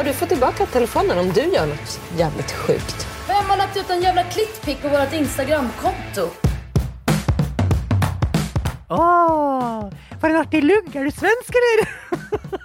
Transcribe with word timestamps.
Ja, 0.00 0.04
du 0.04 0.12
får 0.12 0.26
tillbaka 0.26 0.66
telefonen 0.66 1.18
om 1.18 1.32
du 1.32 1.40
gör 1.40 1.66
något 1.66 2.00
jävligt 2.16 2.52
sjukt. 2.52 3.06
Vem 3.28 3.50
har 3.50 3.56
lagt 3.56 3.76
ut 3.76 3.90
en 3.90 4.02
jävla 4.02 4.22
klittpick 4.22 4.82
på 4.82 4.88
vårt 4.88 5.12
Instagram-konto? 5.12 6.30
Åh, 8.88 9.90
for 10.20 10.30
en 10.30 10.36
artig 10.36 10.64
lugg! 10.64 10.96
Er 10.96 11.04
du 11.04 11.10
svensk, 11.10 11.52
eller? 11.60 11.88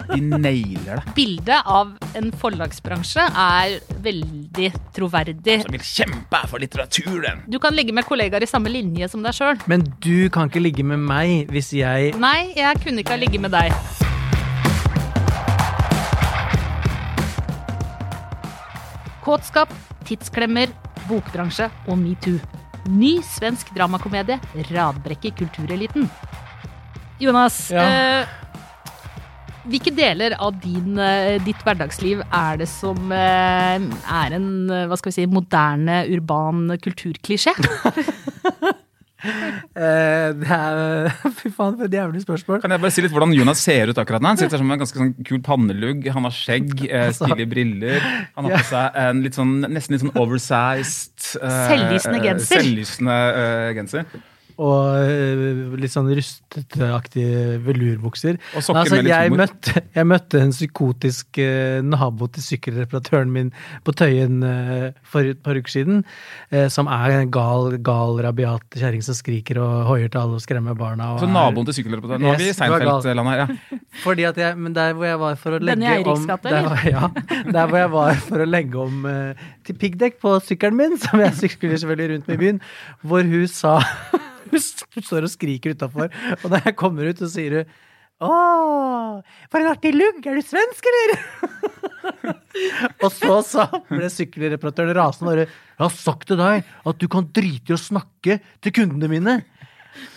De 0.14 0.20
nailer 0.20 0.96
det. 0.96 1.02
Bildet 1.14 1.60
av 1.66 1.92
en 2.14 2.32
forlagsbransje 2.32 3.28
er 3.36 3.76
veldig 4.00 4.72
troverdig. 4.96 5.60
Som 5.62 5.76
vil 5.76 5.86
kjempe 5.92 6.42
for 6.48 6.64
litteraturen. 6.64 7.44
Du 7.46 7.58
kan 7.58 7.76
ligge 7.76 7.92
med 7.92 8.08
kollegaer 8.08 8.48
i 8.48 8.48
samme 8.48 8.72
linje 8.72 9.12
som 9.12 9.20
deg 9.20 9.36
sjøl. 9.36 9.60
Men 9.68 9.84
du 10.00 10.30
kan 10.32 10.48
ikke 10.48 10.64
ligge 10.64 10.88
med 10.88 11.04
meg 11.04 11.52
hvis 11.52 11.74
jeg 11.76 12.16
Nei, 12.16 12.54
jeg 12.56 12.80
kunne 12.80 13.04
ikke 13.04 13.18
ha 13.18 13.24
ligget 13.26 13.44
med 13.44 13.58
deg. 13.60 14.15
Kåtskap, 19.26 19.72
tidsklemmer, 20.06 20.70
bokbransje 21.08 21.66
og 21.90 21.98
metoo. 21.98 22.38
Ny 22.86 23.16
svensk 23.26 23.72
dramakomedie 23.74 24.38
radbrekker 24.70 25.34
kultureliten. 25.34 26.06
Jonas, 27.18 27.70
Ja. 27.74 27.82
eh, 28.22 28.26
hvilke 29.66 29.90
deler 29.96 30.36
av 30.38 30.60
din, 30.60 30.96
eh, 30.98 31.38
ditt 31.42 31.58
hverdagsliv 31.64 32.22
er 32.32 32.56
det 32.58 32.68
som 32.68 33.10
eh, 33.10 33.80
er 33.80 34.32
en 34.36 34.70
eh, 34.70 34.86
hva 34.86 34.96
skal 34.96 35.10
vi 35.10 35.14
si, 35.18 35.26
moderne, 35.26 36.04
urban 36.14 36.78
kulturklisjé? 36.78 37.50
eh, 39.84 40.28
Det 40.36 40.58
er 40.58 41.10
Fy 41.40 41.50
faen, 41.50 41.76
for 41.78 41.86
et 41.88 41.96
jævlig 41.98 42.22
spørsmål. 42.24 42.60
Kan 42.64 42.74
jeg 42.74 42.84
bare 42.84 42.94
si 42.94 43.04
litt 43.04 43.14
hvordan 43.14 43.34
Jonas 43.36 43.64
ser 43.64 43.92
ut 43.92 44.00
akkurat 44.02 44.24
nå? 44.24 44.32
Han 44.34 44.40
sitter 44.40 44.62
som 44.62 44.70
en 44.72 44.82
ganske 44.82 45.02
sånn 45.02 45.12
kul 45.26 45.42
pannelugg. 45.46 46.06
Han 46.14 46.28
har 46.28 46.36
skjegg, 46.36 46.72
eh, 46.90 47.10
stilige 47.16 47.50
briller. 47.50 48.06
Han 48.38 48.48
har 48.48 48.58
på 48.60 48.70
seg 48.70 49.02
en 49.06 49.24
litt 49.26 49.38
sånn, 49.38 49.58
nesten 49.66 49.96
litt 49.96 50.06
sånn 50.06 50.16
oversized 50.20 51.28
eh, 51.42 51.60
Selvlysende 51.72 52.22
genser. 52.24 52.62
Selvlysende 52.62 53.20
genser. 53.78 54.08
Og 54.56 54.96
eh, 55.04 55.74
litt 55.76 55.92
sånn 55.92 56.06
rustetaktige 56.16 57.58
velurbukser. 57.60 58.38
Og 58.56 58.62
sokker 58.64 58.80
Altså, 58.80 58.96
med 58.96 59.04
litt 59.04 59.12
jeg, 59.12 59.28
humor. 59.28 59.42
møtte, 59.42 59.82
jeg 59.98 60.06
møtte 60.08 60.40
en 60.40 60.52
psykotisk 60.54 61.40
uh, 61.44 61.80
nabo 61.84 62.28
til 62.32 62.44
sykkelreparatøren 62.46 63.32
min 63.34 63.50
på 63.84 63.92
Tøyen 63.98 64.38
uh, 64.40 64.86
for 65.04 65.28
et 65.28 65.42
par 65.44 65.58
uker 65.60 65.74
siden, 65.74 66.00
uh, 66.54 66.66
som 66.72 66.88
er 66.88 67.18
en 67.18 67.30
gal, 67.34 67.76
gal 67.84 68.16
rabiat 68.24 68.64
kjerring 68.80 69.04
som 69.04 69.16
skriker 69.18 69.60
og 69.60 69.86
hoier 69.90 70.08
til 70.12 70.22
alle 70.22 70.38
og 70.40 70.44
skremmer 70.44 70.76
barna. 70.78 71.12
Og 71.16 71.20
Så 71.20 71.28
er- 71.28 71.34
naboen 71.36 71.68
til 71.68 71.76
sykkelreparatøren? 71.82 72.24
Nå 72.24 72.32
er 72.32 72.40
vi 72.40 72.48
i. 72.48 72.56
Seinfeld-landet 72.56 73.32
her. 73.32 73.42
Ja. 73.44 73.80
Fordi 74.06 74.24
at 74.30 74.40
jeg, 74.40 74.56
men 74.60 74.72
der 74.76 74.96
hvor 74.96 75.04
jeg 75.10 75.18
var 75.20 75.36
for 75.40 75.56
å 75.56 75.60
Denne 75.60 75.84
legge 75.84 76.00
i 76.00 76.14
om 76.14 76.26
der, 76.26 76.62
var- 76.70 76.86
Ja, 76.88 77.10
der 77.52 77.66
hvor 77.68 77.78
jeg 77.82 77.90
var 77.92 78.14
for 78.30 78.44
å 78.44 78.48
legge 78.48 78.80
om 78.88 79.04
til 79.66 79.76
piggdekk 79.80 80.16
på 80.22 80.36
sykkelen 80.48 80.76
min, 80.80 80.96
som 81.04 81.20
jeg 81.20 81.36
sykler 81.44 81.76
selvfølgelig 81.76 82.14
rundt 82.14 82.28
med 82.32 82.36
i 82.38 82.42
byen, 82.46 82.62
hvor 83.04 83.24
hun 83.26 83.46
sa 83.52 83.76
Hun 84.96 85.04
står 85.04 85.26
og 85.26 85.32
skriker 85.32 85.76
utafor, 85.76 86.12
og 86.42 86.48
da 86.52 86.62
jeg 86.64 86.78
kommer 86.78 87.10
ut, 87.10 87.20
så 87.20 87.30
sier 87.32 87.60
hun 87.60 87.74
å, 88.16 88.28
for 89.52 89.60
en 89.60 89.68
artig 89.68 89.90
lugg! 89.92 90.22
Er 90.24 90.38
du 90.38 90.44
svensk, 90.44 90.86
eller? 90.88 91.18
og 93.04 93.10
så 93.12 93.34
sa 93.44 93.66
ble 93.90 94.08
sykkelreparatøren 94.08 94.96
rasende 94.96 95.28
og 95.28 95.34
bare 95.34 95.44
Jeg 95.44 95.82
har 95.82 95.92
sagt 95.92 96.24
til 96.30 96.40
deg 96.40 96.70
at 96.88 97.02
du 97.02 97.04
kan 97.12 97.28
drite 97.36 97.74
i 97.74 97.76
å 97.76 97.80
snakke 97.80 98.38
til 98.64 98.74
kundene 98.78 99.10
mine. 99.12 99.34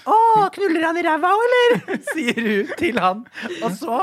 Å, 0.07 0.15
knuller 0.55 0.85
han 0.87 0.99
i 0.99 1.03
ræva 1.03 1.33
òg, 1.35 1.43
eller? 1.49 1.99
sier 2.13 2.39
hun 2.39 2.71
til 2.79 3.01
han. 3.03 3.27
Og 3.59 3.75
så 3.75 3.99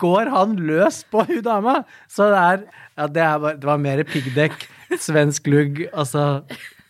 går 0.00 0.32
han 0.36 0.54
løs 0.60 1.00
på 1.08 1.24
hun 1.28 1.40
dama. 1.46 1.80
Så 2.12 2.28
det 2.32 2.44
er 2.44 2.62
Ja, 2.92 3.08
det, 3.08 3.24
er 3.24 3.40
bare, 3.40 3.56
det 3.56 3.64
var 3.64 3.80
mer 3.80 4.04
piggdekk, 4.04 4.66
svensk 5.00 5.48
lugg, 5.48 5.86
altså 5.96 6.44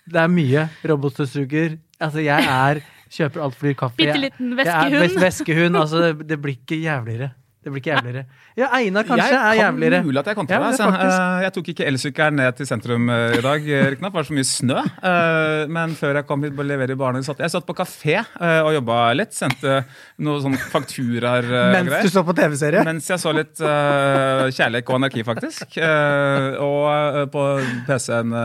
Det 0.08 0.19
er 0.22 0.33
mye. 0.33 0.69
Robotstøvsuger. 0.89 1.77
Altså, 2.00 2.19
jeg 2.25 2.48
er 2.48 2.83
Kjøper 3.13 3.42
altfor 3.45 3.68
dyr 3.68 3.74
kaffe. 3.77 3.96
Bitte 4.01 4.17
liten 4.23 4.55
veskehund. 4.57 4.95
jeg 4.96 5.11
er 5.11 5.20
veskehund. 5.20 5.77
Altså, 5.77 5.98
det, 6.01 6.29
det 6.30 6.39
blir 6.40 6.57
ikke 6.57 6.79
jævligere. 6.80 7.29
Det 7.63 7.73
blir 7.73 7.83
ikke 7.83 7.92
jævligere. 7.92 8.24
Ja, 8.57 8.67
Einar 8.77 9.07
kanskje 9.08 9.29
jeg 9.33 9.39
er 9.39 9.55
jævligere. 9.63 9.98
kan 10.02 10.07
mulig 10.07 10.18
at 10.20 10.27
jeg 10.29 10.36
kan 10.36 10.46
til 10.46 10.52
Ja, 10.55 10.61
deg. 10.61 10.77
det 10.77 10.86
altså. 10.86 11.42
Jeg 11.42 11.52
tok 11.57 11.68
ikke 11.73 11.86
elsykkelen 11.89 12.36
ned 12.36 12.57
til 12.58 12.67
sentrum 12.68 13.08
eh, 13.08 13.36
i 13.39 13.40
dag, 13.40 13.68
eh, 13.68 13.86
riktignok. 13.95 14.13
Det 14.13 14.18
var 14.20 14.27
så 14.29 14.36
mye 14.36 14.48
snø. 14.51 14.83
Eh, 15.02 15.67
Men 15.73 15.95
før 15.96 16.14
jeg 16.20 16.27
kom 16.29 16.42
hit 16.45 16.58
og 16.58 16.67
levere 16.68 16.92
i 16.92 16.98
barnehagen, 17.01 17.24
satt 17.24 17.39
jeg 17.41 17.51
satt 17.55 17.64
på 17.67 17.74
kafé 17.79 18.18
og 18.67 18.73
jobba 18.77 18.98
litt. 19.17 19.33
Sendte 19.33 19.85
noen 20.20 20.42
sånne 20.45 20.61
fakturaer 20.73 21.48
Mens 21.73 21.89
greier. 21.89 22.02
du 22.02 22.08
så 22.12 22.24
på 22.29 22.35
TV-serie? 22.36 22.85
Mens 22.85 23.08
jeg 23.08 23.18
så 23.23 23.33
litt 23.35 23.57
uh, 23.64 24.45
Kjærlighet 24.52 24.89
og 24.92 24.98
anarki, 25.01 25.24
faktisk. 25.24 25.79
Uh, 25.80 26.61
og 26.61 27.33
på 27.33 27.46
PC-en 27.89 28.36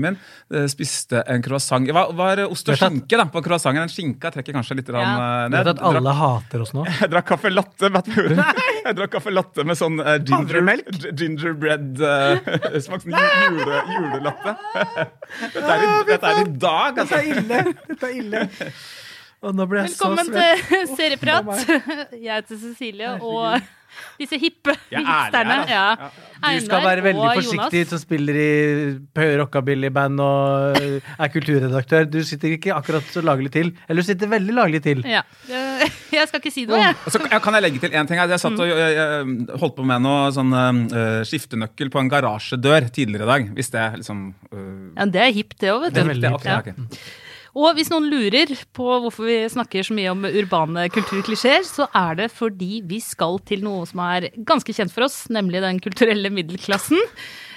min 0.00 0.16
spiste 0.68 1.22
en 1.28 1.42
croissant. 1.44 1.88
Hva 1.92 2.06
var 2.16 2.40
ost 2.48 2.68
og 2.72 2.76
skinke 2.80 3.16
da, 3.20 3.24
på 3.32 3.42
croissanten? 3.44 3.80
Den 3.84 3.92
skinka 3.92 4.30
trekker 4.32 4.52
kanskje 4.56 4.76
litt 4.78 4.88
Ja. 4.88 5.02
eh, 5.44 5.48
Du 5.52 5.56
vet 5.56 5.68
at 5.74 5.82
alle 5.84 6.12
hater 6.16 6.62
oss 6.64 6.72
nå? 6.76 6.84
Jeg 7.00 7.10
drakk 7.12 7.26
kaffe 7.32 7.50
latte. 7.52 7.90
Hvor? 7.92 8.02
Jeg 8.88 8.96
drakk 8.96 9.10
kaffe 9.18 9.32
latte 9.32 9.64
med 9.68 9.76
sånn 9.76 9.98
uh, 10.00 10.14
ginger, 10.24 10.80
gingerbread 11.12 12.00
uh, 12.00 12.52
Smak 12.84 13.02
sånn 13.04 13.12
jule, 13.12 13.82
julelatte. 13.92 14.54
Dette 15.54 15.64
er, 15.74 15.82
i, 15.84 15.90
dette 16.08 16.30
er 16.30 16.40
i 16.40 16.46
dag, 16.62 17.02
altså. 17.04 17.20
ille! 17.20 17.58
Dette 17.90 18.08
er 18.08 18.14
ille. 18.16 18.44
Og 19.44 19.52
nå 19.54 19.66
ble 19.70 19.82
jeg 19.84 19.92
så 19.92 20.08
Velkommen 20.08 20.32
til 20.32 20.94
Serieprat. 20.96 21.52
Jeg 22.16 22.32
heter 22.32 22.62
Cecilie, 22.62 23.12
og 23.20 23.60
disse 24.18 24.38
hippe 24.40 24.74
er 24.74 25.02
hipsterne. 25.04 25.56
her, 25.64 25.68
Ja. 25.68 25.84
altså. 26.42 26.60
Du 26.60 26.66
skal 26.66 26.84
være 26.84 27.02
veldig 27.06 27.28
forsiktig 27.38 27.82
som 27.90 27.98
spiller 28.02 28.38
i 28.38 28.50
rockabilly-band 29.40 30.20
og 30.22 30.78
er 31.18 31.32
kulturredaktør. 31.34 32.06
Du 32.10 32.20
sitter 32.26 32.54
ikke 32.56 32.74
akkurat 32.76 33.06
så 33.12 33.22
laglig 33.24 33.50
til. 33.54 33.72
Eller 33.88 34.02
du 34.02 34.06
sitter 34.06 34.30
veldig 34.30 34.54
laglig 34.54 34.82
til. 34.82 35.02
Ja. 35.06 35.22
Jeg 36.18 36.28
skal 36.28 36.40
ikke 36.40 36.52
si 36.52 36.64
noe, 36.66 36.78
jeg. 36.80 36.96
Så 37.12 37.20
kan 37.20 37.54
jeg 37.54 37.62
legge 37.62 37.80
til 37.82 37.92
en 37.94 38.06
ting. 38.08 38.18
Jeg 38.18 38.40
satt 38.40 38.58
og 38.58 38.66
jeg, 38.66 39.48
holdt 39.60 39.76
på 39.76 39.84
med 39.86 40.02
noe 40.02 40.30
sånn 40.34 40.50
uh, 40.56 41.20
skiftenøkkel 41.28 41.90
på 41.92 42.00
en 42.00 42.08
garasjedør 42.10 42.88
tidligere 42.90 43.26
i 43.26 43.30
dag. 43.32 43.48
Hvis 43.58 43.70
det 43.74 43.84
liksom 44.00 44.22
uh, 44.50 44.92
Ja, 44.96 45.06
det 45.06 45.22
er 45.26 45.34
hipt, 45.36 45.58
det 45.60 45.70
òg, 45.74 45.82
vet 45.86 45.94
Det 45.98 46.02
er 46.02 46.12
veldig 46.14 46.32
det, 46.32 46.48
Ja. 46.48 46.60
ok. 46.64 47.27
Og 47.56 47.76
hvis 47.78 47.90
noen 47.92 48.08
lurer 48.10 48.52
på 48.76 48.86
hvorfor 49.04 49.28
vi 49.28 49.38
snakker 49.50 49.86
så 49.86 49.96
mye 49.96 50.12
om 50.12 50.26
urbane 50.28 50.88
kulturklisjeer, 50.92 51.64
så 51.66 51.88
er 51.96 52.18
det 52.22 52.30
fordi 52.34 52.82
vi 52.88 53.00
skal 53.04 53.38
til 53.48 53.64
noe 53.64 53.86
som 53.88 54.02
er 54.04 54.28
ganske 54.48 54.74
kjent 54.76 54.92
for 54.94 55.06
oss, 55.08 55.24
nemlig 55.32 55.62
den 55.64 55.80
kulturelle 55.84 56.32
middelklassen. 56.34 57.00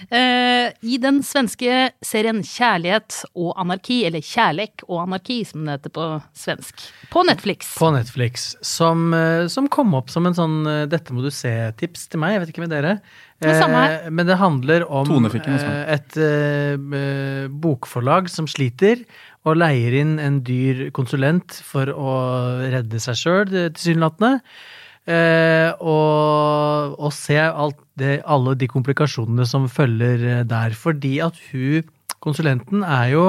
Eh, 0.09 0.71
I 0.81 0.97
den 1.01 1.19
svenske 1.25 1.91
serien 2.01 2.41
Kjærlighet 2.41 3.21
og 3.37 3.53
anarki, 3.61 4.01
eller 4.07 4.23
Kjærlek 4.25 4.85
og 4.87 5.03
anarki 5.03 5.41
som 5.45 5.67
det 5.67 5.77
heter 5.77 5.93
på 5.93 6.07
svensk, 6.37 6.85
på 7.13 7.25
Netflix. 7.27 7.75
På 7.77 7.91
Netflix. 7.93 8.47
Som, 8.65 9.11
uh, 9.13 9.45
som 9.51 9.69
kom 9.71 9.93
opp 9.97 10.09
som 10.13 10.25
en 10.25 10.37
sånn 10.37 10.61
uh, 10.65 10.87
'dette 10.89 11.13
må 11.13 11.21
du 11.21 11.29
se'-tips 11.29 12.09
til 12.09 12.23
meg. 12.23 12.35
Jeg 12.35 12.43
vet 12.45 12.53
ikke 12.55 12.65
med 12.65 12.73
dere. 12.73 12.95
Det. 13.41 13.55
Eh, 13.57 14.09
men 14.13 14.27
det 14.27 14.37
handler 14.37 14.83
om 14.85 15.07
sånn. 15.09 15.25
eh, 15.33 15.93
et 15.95 16.17
eh, 16.21 16.75
eh, 16.77 17.47
bokforlag 17.49 18.29
som 18.29 18.45
sliter, 18.45 19.01
og 19.47 19.57
leier 19.57 19.95
inn 20.01 20.17
en 20.21 20.41
dyr 20.45 20.89
konsulent 20.95 21.57
for 21.65 21.89
å 21.89 22.13
redde 22.61 23.01
seg 23.01 23.17
sjøl, 23.17 23.49
tilsynelatende. 23.73 24.39
Eh, 25.09 25.71
og, 25.81 26.93
og 27.01 27.13
se 27.15 27.39
alt 27.41 27.79
det, 27.97 28.19
alle 28.29 28.53
de 28.59 28.69
komplikasjonene 28.69 29.47
som 29.49 29.65
følger 29.71 30.25
eh, 30.29 30.43
der. 30.45 30.77
Fordi 30.77 31.15
at 31.25 31.39
hun, 31.49 31.87
konsulenten, 32.21 32.85
er 32.85 33.07
jo 33.15 33.25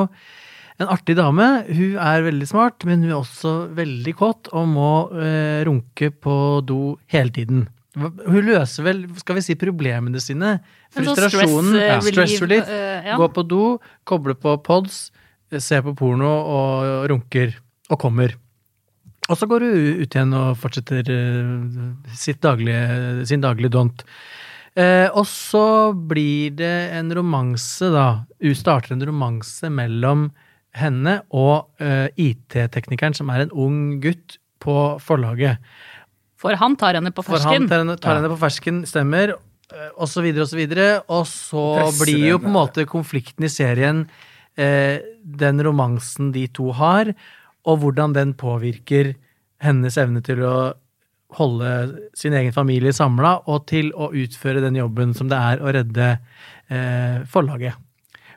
en 0.83 0.91
artig 0.93 1.17
dame. 1.17 1.49
Hun 1.73 1.97
er 1.97 2.27
veldig 2.29 2.49
smart, 2.51 2.85
men 2.89 3.05
hun 3.05 3.15
er 3.15 3.21
også 3.21 3.55
veldig 3.77 4.17
kåt 4.19 4.53
og 4.53 4.69
må 4.73 4.93
eh, 5.17 5.63
runke 5.69 6.13
på 6.13 6.37
do 6.69 6.99
hele 7.13 7.33
tiden. 7.33 7.65
Hun 7.97 8.47
løser 8.47 8.87
vel, 8.87 9.03
skal 9.21 9.37
vi 9.37 9.45
si, 9.45 9.57
problemene 9.61 10.21
sine. 10.23 10.55
Sånn 10.93 11.11
Frustrasjonen. 11.11 11.73
stress, 11.73 11.81
eh, 11.81 11.91
ja, 11.91 11.99
stress 12.07 12.37
relief, 12.41 12.71
eh. 12.73 13.11
Gå 13.21 13.29
på 13.33 13.45
do, 13.49 13.65
koble 14.09 14.37
på 14.37 14.57
pods, 14.65 15.11
eh, 15.53 15.63
se 15.63 15.83
på 15.85 15.95
porno 15.99 16.33
og 16.33 17.11
runker. 17.13 17.55
Og 17.93 18.01
kommer. 18.01 18.35
Og 19.31 19.39
så 19.39 19.47
går 19.47 19.65
hun 19.65 20.01
ut 20.03 20.15
igjen 20.15 20.33
og 20.35 20.57
fortsetter 20.59 21.09
eh, 21.13 22.15
sitt 22.19 22.41
daglige, 22.43 23.27
sin 23.31 23.45
daglige 23.45 23.73
dont. 23.75 24.03
Eh, 24.75 25.07
og 25.13 25.27
så 25.29 25.93
blir 25.93 26.57
det 26.59 26.75
en 26.97 27.13
romanse, 27.15 27.91
da. 27.93 28.25
Hun 28.43 28.59
starter 28.59 28.97
en 28.97 29.05
romanse 29.07 29.71
mellom 29.71 30.31
henne 30.75 31.19
og 31.37 31.69
eh, 31.85 32.09
IT-teknikeren, 32.17 33.15
som 33.15 33.31
er 33.31 33.45
en 33.45 33.55
ung 33.55 33.79
gutt 34.03 34.39
på 34.63 34.77
forlaget. 35.03 35.63
For 36.41 36.57
han 36.59 36.75
tar 36.81 36.99
henne 36.99 37.13
på 37.15 37.23
fersken. 37.23 37.47
For 37.47 37.61
han 37.61 37.71
tar 37.71 37.85
henne, 37.85 37.99
tar 38.01 38.19
henne 38.19 38.33
på 38.33 38.41
fersken, 38.41 38.83
stemmer, 38.89 39.37
eh, 39.71 39.89
og 39.95 40.11
så 40.11 40.25
videre 40.25 40.49
og 40.49 40.51
så 40.51 40.59
videre. 40.59 40.91
Og 41.07 41.25
så 41.31 41.67
Presser 41.79 42.09
blir 42.09 42.29
jo 42.33 42.43
på 42.43 42.51
en 42.51 42.59
måte 42.59 42.89
konflikten 42.91 43.47
i 43.47 43.53
serien 43.53 44.07
eh, 44.09 44.32
den 44.57 45.63
romansen 45.65 46.33
de 46.35 46.47
to 46.53 46.73
har, 46.77 47.13
og 47.65 47.79
hvordan 47.83 48.13
den 48.17 48.35
påvirker 48.35 49.15
hennes 49.63 49.97
evne 49.97 50.23
til 50.27 50.43
å 50.45 50.57
holde 51.39 51.69
sin 52.19 52.35
egen 52.37 52.53
familie 52.53 52.93
samla, 52.93 53.39
og 53.49 53.67
til 53.71 53.93
å 53.97 54.11
utføre 54.13 54.61
den 54.61 54.77
jobben 54.77 55.15
som 55.17 55.31
det 55.33 55.39
er 55.39 55.63
å 55.65 55.73
redde 55.73 56.09
eh, 56.69 57.23
forlaget. 57.33 57.79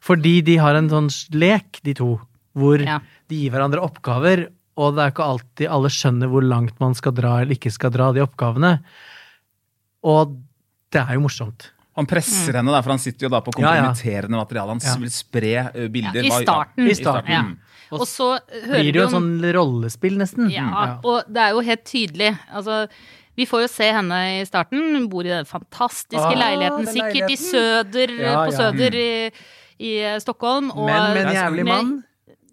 Fordi 0.06 0.38
de 0.46 0.56
har 0.62 0.78
en 0.78 0.88
sånn 0.92 1.10
lek, 1.36 1.82
de 1.84 1.96
to, 1.98 2.14
hvor 2.56 2.80
Ja. 2.80 3.00
de 3.28 3.36
gir 3.42 3.52
hverandre 3.52 3.82
oppgaver, 3.84 4.46
og 4.78 4.96
det 4.96 5.04
er 5.04 5.12
ikke 5.12 5.28
alltid 5.28 5.68
alle 5.72 5.90
skjønner 5.92 6.30
hvor 6.32 6.44
langt 6.46 6.80
man 6.80 6.94
skal 6.96 7.12
dra 7.16 7.42
eller 7.42 7.56
ikke 7.56 7.72
skal 7.74 7.92
dra 7.92 8.12
de 8.16 8.22
oppgavene. 8.24 8.78
Og 10.06 10.36
det 10.92 11.02
er 11.02 11.16
jo 11.16 11.24
morsomt. 11.26 11.72
Han 11.96 12.06
presser 12.06 12.54
henne, 12.60 12.72
da, 12.74 12.82
for 12.84 12.92
han 12.92 13.00
sitter 13.00 13.28
jo 13.28 13.30
da 13.32 13.40
på 13.42 13.54
Ja, 13.60 13.76
ja. 13.76 13.84
kompromitterende 13.86 14.38
materiale. 14.42 14.70
Han 14.76 14.82
Ja. 14.84 14.96
vil 15.00 15.12
spre 15.16 15.54
eh, 15.74 15.88
bilder. 15.88 16.24
Ja, 16.24 16.40
i 16.40 16.44
starten. 16.44 16.90
I 16.90 16.96
starten. 16.98 17.32
Ja. 17.32 17.42
Mm. 17.44 17.60
Og 17.96 18.08
så 18.10 18.40
hører 18.66 18.82
Blir 18.82 18.92
det 18.94 19.00
jo 19.00 19.06
om 19.06 19.14
sånn 19.14 19.54
rollespill, 19.56 20.18
nesten. 20.18 20.50
Ja, 20.52 21.00
og 21.06 21.24
det 21.32 21.38
er 21.44 21.52
jo 21.56 21.62
helt 21.62 21.84
tydelig. 21.86 22.32
Altså, 22.52 22.88
vi 23.38 23.46
får 23.46 23.62
jo 23.62 23.68
se 23.68 23.92
henne 23.94 24.42
i 24.42 24.46
starten. 24.46 24.82
Hun 24.96 25.08
bor 25.08 25.24
i 25.24 25.30
den 25.30 25.46
fantastiske 25.46 26.20
Ah, 26.20 26.34
leiligheten, 26.36 26.86
den 26.86 26.94
sikkert 26.98 27.32
i. 27.32 27.36
Søder, 27.38 28.10
Ja, 28.20 28.34
på 28.46 28.52
ja. 28.52 28.58
Søder 28.58 28.96
i, 28.96 29.32
i 29.80 30.20
Stockholm. 30.20 30.72
Og, 30.72 30.86
Men 30.88 31.14
med 31.14 31.26
en 31.28 31.34
jævlig 31.36 31.66
mann. 31.66 32.04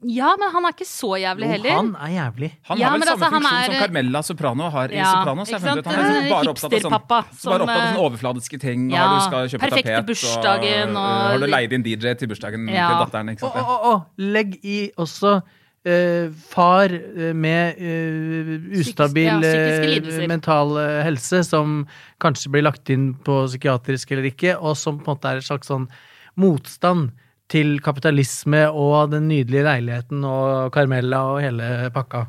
Ja, 0.03 0.33
men 0.41 0.51
han 0.51 0.65
er 0.67 0.73
ikke 0.75 0.87
så 0.89 1.13
jævlig 1.15 1.47
Jo, 1.47 1.51
heller. 1.53 1.71
han 1.77 1.91
er 1.95 2.11
jævlig. 2.11 2.49
Han 2.67 2.79
Ja, 2.79 2.89
har 2.91 2.99
vel 2.99 3.07
samme 3.07 3.23
altså, 3.23 3.31
funksjon 3.31 3.59
er- 3.59 3.65
som 3.71 3.75
Carmella 3.85 4.23
Soprano 4.27 4.71
har 4.75 4.89
i 4.91 4.97
Ja, 4.97 5.05
Sopranos. 5.13 5.49
ikke 5.49 5.53
jeg 5.53 5.61
funnet 5.63 5.79
ut. 5.79 5.87
Han 5.87 5.95
er 5.95 6.09
liksom 6.09 6.29
bare 6.33 6.51
opptatt 6.53 6.65
av 6.65 6.71
sånn, 6.73 6.81
som, 6.83 6.91
bare 6.91 7.63
opptatt 7.63 7.63
av 7.63 7.69
eh, 7.69 7.93
sånne 7.93 8.03
overfladiske 8.07 8.61
ting. 8.61 8.91
ja, 8.91 9.05
og 9.07 9.15
du 9.15 9.25
skal 9.29 9.49
kjøpe 9.53 9.63
perfekte 9.69 9.95
tapet, 9.95 10.07
bursdagen, 10.07 10.89
og, 10.91 10.97
og- 10.97 11.23
og, 11.23 11.31
Har 11.31 11.39
du 11.39 11.47
leid 11.47 11.73
inn 11.73 11.83
DJ 11.83 12.15
til 12.19 12.29
bursdagen 12.29 12.69
Ja. 12.69 12.89
til 12.89 13.07
datteren? 13.07 13.29
ikke 13.37 13.45
Og, 13.47 13.53
sant? 13.53 13.67
og, 13.69 13.85
og 13.85 14.03
legg 14.19 14.59
i 14.65 14.91
også 14.99 15.43
uh, 15.85 16.31
far 16.51 16.85
eh, 16.95 17.33
med 17.33 17.75
uh, 17.79 18.79
ustabil 18.79 19.25
ja, 19.25 19.39
eh, 19.39 19.87
lidelser. 19.87 20.27
mental 20.29 20.77
eh, 20.79 21.03
helse, 21.05 21.45
som 21.45 21.87
kanskje 22.21 22.51
blir 22.51 22.63
lagt 22.63 22.91
inn 22.91 23.15
på 23.15 23.47
psykiatrisk 23.47 24.11
eller 24.13 24.31
ikke, 24.31 24.57
og 24.61 24.77
som 24.77 24.99
på 24.99 25.11
en 25.11 25.17
måte 25.17 25.31
er 25.31 25.37
et 25.39 25.45
slags 25.47 25.67
sånn 25.71 25.89
motstand 26.37 27.11
til 27.53 27.75
kapitalisme 27.85 28.63
og 28.71 29.13
den 29.13 29.29
nydelige 29.31 29.65
leiligheten 29.67 30.25
og 30.29 30.73
Carmella 30.75 31.21
og 31.35 31.43
hele 31.45 31.67
pakka. 31.95 32.21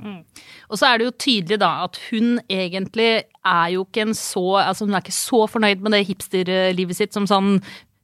Og 0.69 0.75
så 0.79 0.83
er 0.89 0.95
det 0.99 1.07
jo 1.07 1.19
tydelig 1.25 1.57
da 1.61 1.71
at 1.85 1.95
hun 2.09 2.27
egentlig 2.51 3.11
er 3.43 3.67
jo 3.75 3.81
ikke 3.85 4.05
en 4.07 4.15
så 4.17 4.45
Altså 4.63 4.85
hun 4.85 4.95
er 4.95 5.01
ikke 5.03 5.15
så 5.15 5.39
fornøyd 5.49 5.79
med 5.83 5.91
det 5.95 6.07
hipsterlivet 6.07 6.95
sitt 6.97 7.13
som 7.15 7.25
sånn 7.29 7.49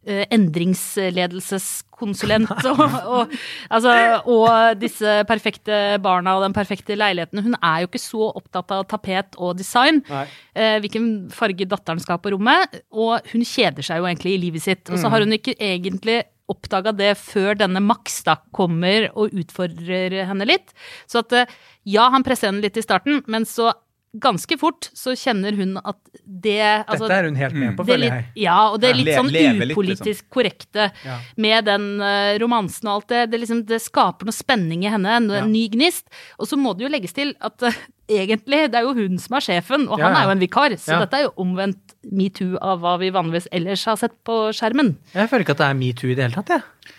eh, 0.06 0.26
endringsledelseskonsulent 0.36 2.52
og, 2.72 2.80
og, 3.16 3.24
altså, 3.70 3.92
og 4.30 4.48
disse 4.82 5.12
perfekte 5.30 5.76
barna 6.04 6.30
og 6.38 6.44
den 6.46 6.56
perfekte 6.56 7.00
leiligheten. 7.00 7.44
Hun 7.46 7.56
er 7.60 7.78
jo 7.84 7.88
ikke 7.90 8.04
så 8.04 8.24
opptatt 8.32 8.70
av 8.76 8.82
tapet 8.92 9.30
og 9.38 9.50
design. 9.60 9.96
Eh, 10.10 10.78
hvilken 10.84 11.06
farge 11.36 11.66
datteren 11.70 12.02
skal 12.04 12.16
ha 12.18 12.22
på 12.24 12.34
rommet. 12.36 12.60
Og 12.92 13.14
hun 13.34 13.44
kjeder 13.46 13.84
seg 13.86 13.96
jo 14.02 14.08
egentlig 14.10 14.32
i 14.36 14.44
livet 14.48 14.62
sitt. 14.66 14.84
Og 14.90 14.96
så 15.02 15.08
har 15.12 15.20
hun 15.26 15.34
ikke 15.36 15.58
egentlig 15.58 16.18
oppdaga 16.52 16.94
det 16.96 17.14
før 17.22 17.58
denne 17.60 17.82
Max 17.84 18.22
da 18.28 18.38
kommer 18.56 19.10
og 19.14 19.36
utfordrer 19.38 20.20
henne 20.30 20.48
litt. 20.50 20.74
Så 21.10 21.24
at 21.24 21.36
eh, 21.36 21.60
ja, 21.90 22.10
han 22.14 22.26
presser 22.26 22.52
henne 22.52 22.64
litt 22.66 22.80
i 22.80 22.86
starten, 22.86 23.24
men 23.30 23.48
så 23.50 23.72
ganske 24.18 24.58
fort 24.58 24.88
så 24.98 25.12
kjenner 25.14 25.54
hun 25.54 25.76
at 25.78 25.98
det 26.26 26.56
altså, 26.88 27.06
Dette 27.06 27.18
er 27.20 27.28
hun 27.30 27.36
helt 27.38 27.54
med 27.54 27.76
på, 27.78 27.84
er 27.84 27.92
føler 27.92 28.08
jeg. 28.10 28.26
ja, 28.42 28.56
og 28.72 28.80
det 28.82 28.90
er 28.90 28.98
litt 28.98 29.12
sånn 29.14 29.30
leve 29.30 29.54
litt, 29.54 29.68
liksom. 29.70 29.76
upolitisk 29.78 30.30
korrekte 30.34 30.88
Ja. 31.06 31.18
med 31.38 31.66
den 31.66 31.86
eh, 32.02 32.38
romansen 32.42 32.90
og 32.90 32.96
alt 32.96 33.08
det. 33.14 33.22
Det, 33.32 33.40
liksom, 33.44 33.62
det 33.70 33.82
skaper 33.84 34.26
noe 34.26 34.34
spenning 34.34 34.84
i 34.84 34.90
henne, 34.90 35.14
en, 35.20 35.30
Ja. 35.30 35.46
ny 35.46 35.68
gnist. 35.70 36.08
Og 36.40 36.48
så 36.50 36.58
må 36.58 36.74
det 36.76 36.88
jo 36.88 36.90
legges 36.90 37.14
til 37.14 37.36
at 37.40 37.62
eh, 37.62 37.78
egentlig, 38.10 38.72
det 38.72 38.76
er 38.82 38.88
jo 38.88 38.96
hun 38.98 39.20
som 39.22 39.38
er 39.38 39.46
sjefen, 39.46 39.88
og 39.88 40.00
han 40.02 40.16
er 40.18 40.26
jo 40.26 40.34
en 40.34 40.40
vikar. 40.42 40.74
Så 40.82 40.98
dette 41.00 41.14
er 41.14 41.28
jo 41.28 41.34
omvendt 41.38 41.94
metoo 42.10 42.58
av 42.62 42.80
hva 42.82 42.98
vi 42.98 43.12
vanligvis 43.14 43.48
ellers 43.54 43.86
har 43.86 43.96
sett 44.02 44.18
på 44.26 44.50
skjermen. 44.58 44.96
Jeg 45.14 45.30
føler 45.30 45.46
ikke 45.46 45.54
at 45.60 45.62
det 45.62 45.70
er 45.70 45.78
metoo 45.86 46.10
i 46.10 46.16
det 46.18 46.26
hele 46.26 46.40
tatt, 46.42 46.50
jeg. 46.58 46.96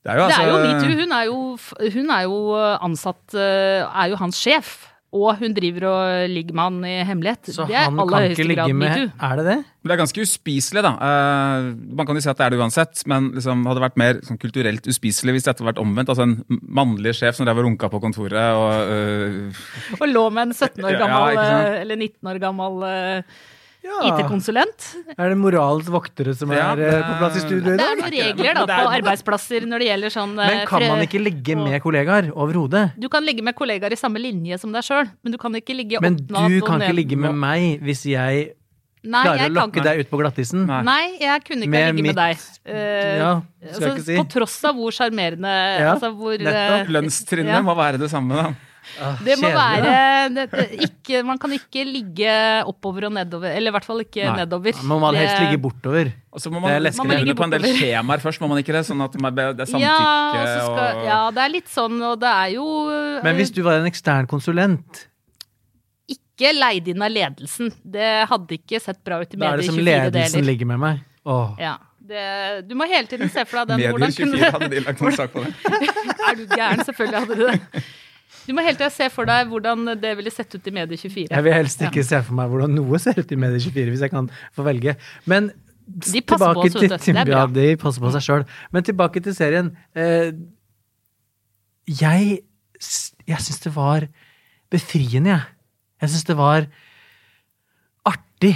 Det 0.00 0.12
er 0.12 0.16
jo, 0.16 0.24
er 0.28 0.46
jo 0.48 0.56
altså- 0.56 0.68
metoo. 0.68 1.00
Hun 1.00 1.92
hun 1.92 2.10
er 2.10 2.22
jo 2.24 2.38
ansatt 2.80 3.34
eh, 3.34 3.84
Er 3.84 4.08
jo 4.10 4.16
hans 4.16 4.36
sjef. 4.40 4.89
Og 5.10 5.40
hun 5.40 5.54
driver 5.56 5.88
og 5.90 6.30
ligger 6.30 6.54
med 6.54 6.62
han 6.62 6.84
i 6.86 6.92
hemmelighet. 7.02 7.48
Så 7.50 7.64
det 7.66 7.74
er 7.74 7.88
han 7.88 7.98
kan 7.98 8.28
ikke 8.30 8.44
grad 8.44 8.68
ligge 8.70 8.76
med. 8.78 9.08
Er 9.18 9.40
det 9.40 9.46
det? 9.48 9.56
Det 9.82 9.94
er 9.94 9.98
ganske 9.98 10.22
uspiselig, 10.22 10.84
da. 10.86 10.92
Uh, 11.00 11.70
man 11.98 12.06
kan 12.06 12.14
jo 12.14 12.22
si 12.22 12.30
at 12.30 12.38
det 12.38 12.46
er 12.46 12.54
det 12.54 12.60
uansett, 12.60 13.02
men 13.10 13.32
liksom, 13.34 13.64
hadde 13.66 13.80
det 13.80 13.84
vært 13.88 13.98
mer 13.98 14.20
sånn, 14.28 14.38
kulturelt 14.38 14.86
uspiselig 14.86 15.34
hvis 15.34 15.48
dette 15.48 15.58
hadde 15.58 15.70
vært 15.72 15.82
omvendt. 15.82 16.12
Altså 16.14 16.28
en 16.28 16.60
mannlig 16.62 17.16
sjef 17.18 17.38
som 17.38 17.48
drev 17.48 17.58
og 17.58 17.66
runka 17.66 17.90
på 17.90 18.02
kontoret 18.04 18.60
og 18.60 18.92
uh... 18.92 19.64
Og 19.98 20.06
lå 20.12 20.26
med 20.30 20.50
en 20.50 20.54
17 20.54 20.78
år 20.78 21.00
gammel, 21.00 21.40
ja, 21.40 21.48
eh, 21.58 21.80
eller 21.82 21.98
19 21.98 22.30
år 22.30 22.42
gammel 22.46 22.86
eh, 22.86 23.40
Ja. 23.80 24.00
IT-konsulent. 24.10 24.86
Er 25.16 25.30
det 25.32 25.38
moralens 25.40 25.88
voktere 25.88 26.34
som 26.36 26.50
Ja, 26.52 26.72
er 26.74 26.76
det 26.76 26.86
eh, 26.90 26.98
er- 26.98 27.06
på 27.08 27.14
plass 27.18 27.36
i 27.38 27.40
studio 27.40 27.72
i 27.72 27.76
dag? 27.76 27.78
Det 27.80 27.86
er 27.86 27.96
noen 27.96 28.12
regler 28.12 28.54
da 28.60 28.66
på 28.68 28.90
arbeidsplasser 28.98 29.64
når 29.70 29.78
det 29.84 29.88
gjelder 29.88 30.12
sånn 30.12 30.34
eh, 30.36 30.50
Men 30.52 30.66
kan 30.68 30.84
man 30.84 31.00
ikke 31.06 31.20
ligge 31.22 31.56
med 31.56 31.80
kollegaer 31.82 32.28
overhodet? 32.34 32.92
Du 33.00 33.08
kan 33.08 33.24
ligge 33.24 33.42
med 33.42 33.56
kollegaer 33.56 33.92
i 33.96 34.00
samme 34.00 34.20
linje 34.20 34.58
som 34.60 34.72
deg 34.72 34.84
sjøl, 34.84 35.08
men 35.24 35.32
du 35.32 35.38
kan 35.40 35.56
ikke 35.56 35.74
ligge 35.76 36.00
Men 36.04 36.16
du 36.20 36.34
kan 36.60 36.78
ned. 36.78 36.88
ikke 36.90 36.96
ligge 37.00 37.16
med 37.16 37.34
meg 37.34 37.80
hvis 37.80 38.04
jeg 38.12 38.50
Nei, 39.02 39.22
klarer 39.24 39.38
jeg 39.40 39.48
å 39.48 39.54
kan 39.54 39.62
lokke 39.64 39.82
deg 39.82 40.00
ut 40.04 40.10
på 40.10 40.18
glattisen. 40.20 40.66
Nei. 40.68 40.82
Nei, 40.84 41.04
jeg 41.22 41.44
kunne 41.46 41.64
ikke 41.64 41.70
Med 41.72 41.94
ligge 41.94 42.06
med 42.10 42.16
deg. 42.20 42.36
Uh, 42.68 42.74
Ja, 42.76 43.30
skal 43.40 43.70
altså, 43.72 43.80
jeg 43.80 43.94
ikke 43.96 44.04
si. 44.10 44.16
På 44.20 44.26
tross 44.28 44.56
av 44.68 44.74
hvor 44.76 44.92
sjarmerende 44.92 45.54
Ja, 45.80 45.94
altså 45.96 46.10
eh, 46.36 46.84
Lønnstrinnet 46.92 47.48
Ja. 47.56 47.62
må 47.64 47.72
være 47.80 47.96
det 47.98 48.10
samme, 48.12 48.36
da. 48.36 48.52
Ah, 49.00 49.16
Det 49.24 49.36
må 49.40 49.48
kjedelig, 49.48 49.84
være 49.84 50.28
det, 50.34 50.44
det, 50.50 50.64
ikke, 50.88 51.20
Man 51.24 51.38
kan 51.38 51.52
ikke 51.56 51.84
ligge 51.86 52.32
oppover 52.68 53.06
og 53.08 53.12
nedover. 53.14 53.52
Eller 53.54 53.70
i 53.70 53.74
hvert 53.76 53.84
fall 53.86 54.00
ikke 54.02 54.24
Nei. 54.26 54.36
nedover. 54.42 54.72
Man 54.82 54.88
må 54.90 54.98
man 55.04 55.14
helst 55.20 55.36
Det- 55.36 55.44
ligge 55.46 55.60
bortover. 55.62 56.10
Og 56.32 56.40
så 56.40 56.50
må 56.52 56.60
man, 56.60 56.82
man 56.82 57.06
må 57.06 57.18
ligge 57.20 57.34
på 57.38 57.44
en 57.44 57.50
del 57.54 57.62
skjemaer 57.74 58.20
først, 58.20 58.40
må 58.40 58.48
man 58.48 58.58
ikke 58.58 58.72
det? 58.76 58.82
Sånn 58.86 59.02
at 59.04 59.14
man- 59.20 59.34
det 59.34 59.46
er 59.60 59.70
samtykke 59.70 59.84
ja, 59.84 60.58
skal, 60.64 60.80
og 60.98 61.04
ja, 61.06 61.20
det 61.30 61.44
er 61.44 61.48
litt 61.54 61.68
sånn, 61.68 61.96
og 62.02 62.18
det 62.20 62.28
er 62.28 62.48
jo 62.56 62.66
eh, 62.90 63.22
Men 63.22 63.36
hvis 63.36 63.50
du 63.54 63.62
var 63.62 63.78
en 63.80 63.86
ekstern 63.90 64.26
konsulent, 64.30 65.06
ikke 66.10 66.52
leid 66.56 66.88
inn 66.88 67.02
av 67.04 67.10
ledelsen. 67.12 67.70
Det 67.84 68.26
hadde 68.30 68.56
ikke 68.58 68.80
sett 68.80 69.02
bra 69.04 69.20
ut 69.20 69.34
i 69.34 69.36
medier 69.36 69.62
24 69.62 69.76
deler. 69.76 69.84
da 69.84 70.00
er 70.00 70.10
det 70.10 70.10
som 70.10 70.40
ledelsen 70.40 70.40
deler. 70.40 70.46
ligger 70.52 70.66
med 70.66 70.78
meg. 70.80 71.00
Åh. 71.26 71.50
Ja, 71.60 71.76
det, 72.10 72.68
du 72.68 72.74
må 72.74 72.86
hele 72.90 73.06
tiden 73.06 73.28
se 73.30 73.44
for 73.44 73.60
deg 73.60 73.68
den. 73.68 73.76
Medier 73.78 73.92
hvordan 73.92 74.14
24 74.16 74.30
kunne- 74.30 74.50
hadde 74.56 74.70
de 74.72 74.80
lagt 74.86 75.00
noen 75.04 75.16
sak 75.18 75.32
på 75.34 75.44
det. 75.44 75.54
Er 76.30 76.34
du 76.38 76.46
gæren? 76.46 76.82
Selvfølgelig 76.86 77.20
hadde 77.20 77.36
du 77.36 77.46
det. 77.46 77.84
Du 78.50 78.54
må 78.56 78.64
hele 78.66 78.74
tida 78.74 78.90
se 78.90 79.06
for 79.14 79.30
deg 79.30 79.46
hvordan 79.46 79.92
det 80.02 80.10
ville 80.18 80.30
sett 80.34 80.50
ut 80.56 80.64
i 80.66 80.72
Medie 80.74 80.98
24. 80.98 81.28
Jeg 81.30 81.46
vil 81.46 81.54
helst 81.54 81.82
ikke 81.86 82.02
se 82.02 82.18
for 82.26 82.34
meg 82.34 82.50
hvordan 82.50 82.72
noe 82.74 82.98
ser 82.98 83.20
ut 83.22 83.30
i 83.30 83.38
Medie24, 83.38 83.84
hvis 83.92 84.02
jeg 84.02 84.10
kan 84.10 84.26
få 84.56 84.66
velge. 84.66 84.96
Men 85.30 85.52
De 85.86 86.22
passer 86.26 86.56
på 86.58 86.64
oss, 86.64 86.74
til, 86.74 87.18
er 87.20 87.30
ja, 87.30 87.44
de 87.46 87.68
passer 87.78 88.02
på 88.02 88.10
seg 88.16 88.26
sjøl. 88.26 88.46
Men 88.74 88.86
tilbake 88.86 89.22
til 89.22 89.36
serien. 89.38 89.70
Eh, 89.94 90.32
jeg 92.00 92.40
jeg 93.28 93.44
syns 93.44 93.62
det 93.62 93.74
var 93.76 94.06
befriende, 94.72 95.34
jeg. 95.36 95.42
Jeg 96.00 96.12
syns 96.14 96.26
det 96.30 96.36
var 96.38 96.66
artig. 98.08 98.54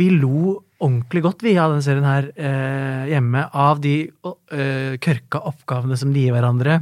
Vi 0.00 0.10
lo 0.16 0.56
ordentlig 0.82 1.22
godt, 1.22 1.44
vi, 1.44 1.54
av 1.60 1.70
denne 1.70 1.84
serien 1.84 2.08
her 2.08 2.30
eh, 2.34 3.12
hjemme. 3.12 3.46
Av 3.52 3.78
de 3.84 3.96
eh, 4.08 4.98
kørka 5.06 5.44
oppgavene 5.52 5.98
som 6.00 6.10
de 6.10 6.26
gir 6.26 6.34
hverandre. 6.34 6.80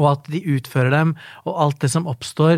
Og 0.00 0.06
at 0.10 0.22
de 0.32 0.40
utfører 0.56 0.90
dem, 0.90 1.14
og 1.44 1.62
alt 1.66 1.78
det 1.84 1.90
som 1.92 2.06
oppstår. 2.10 2.56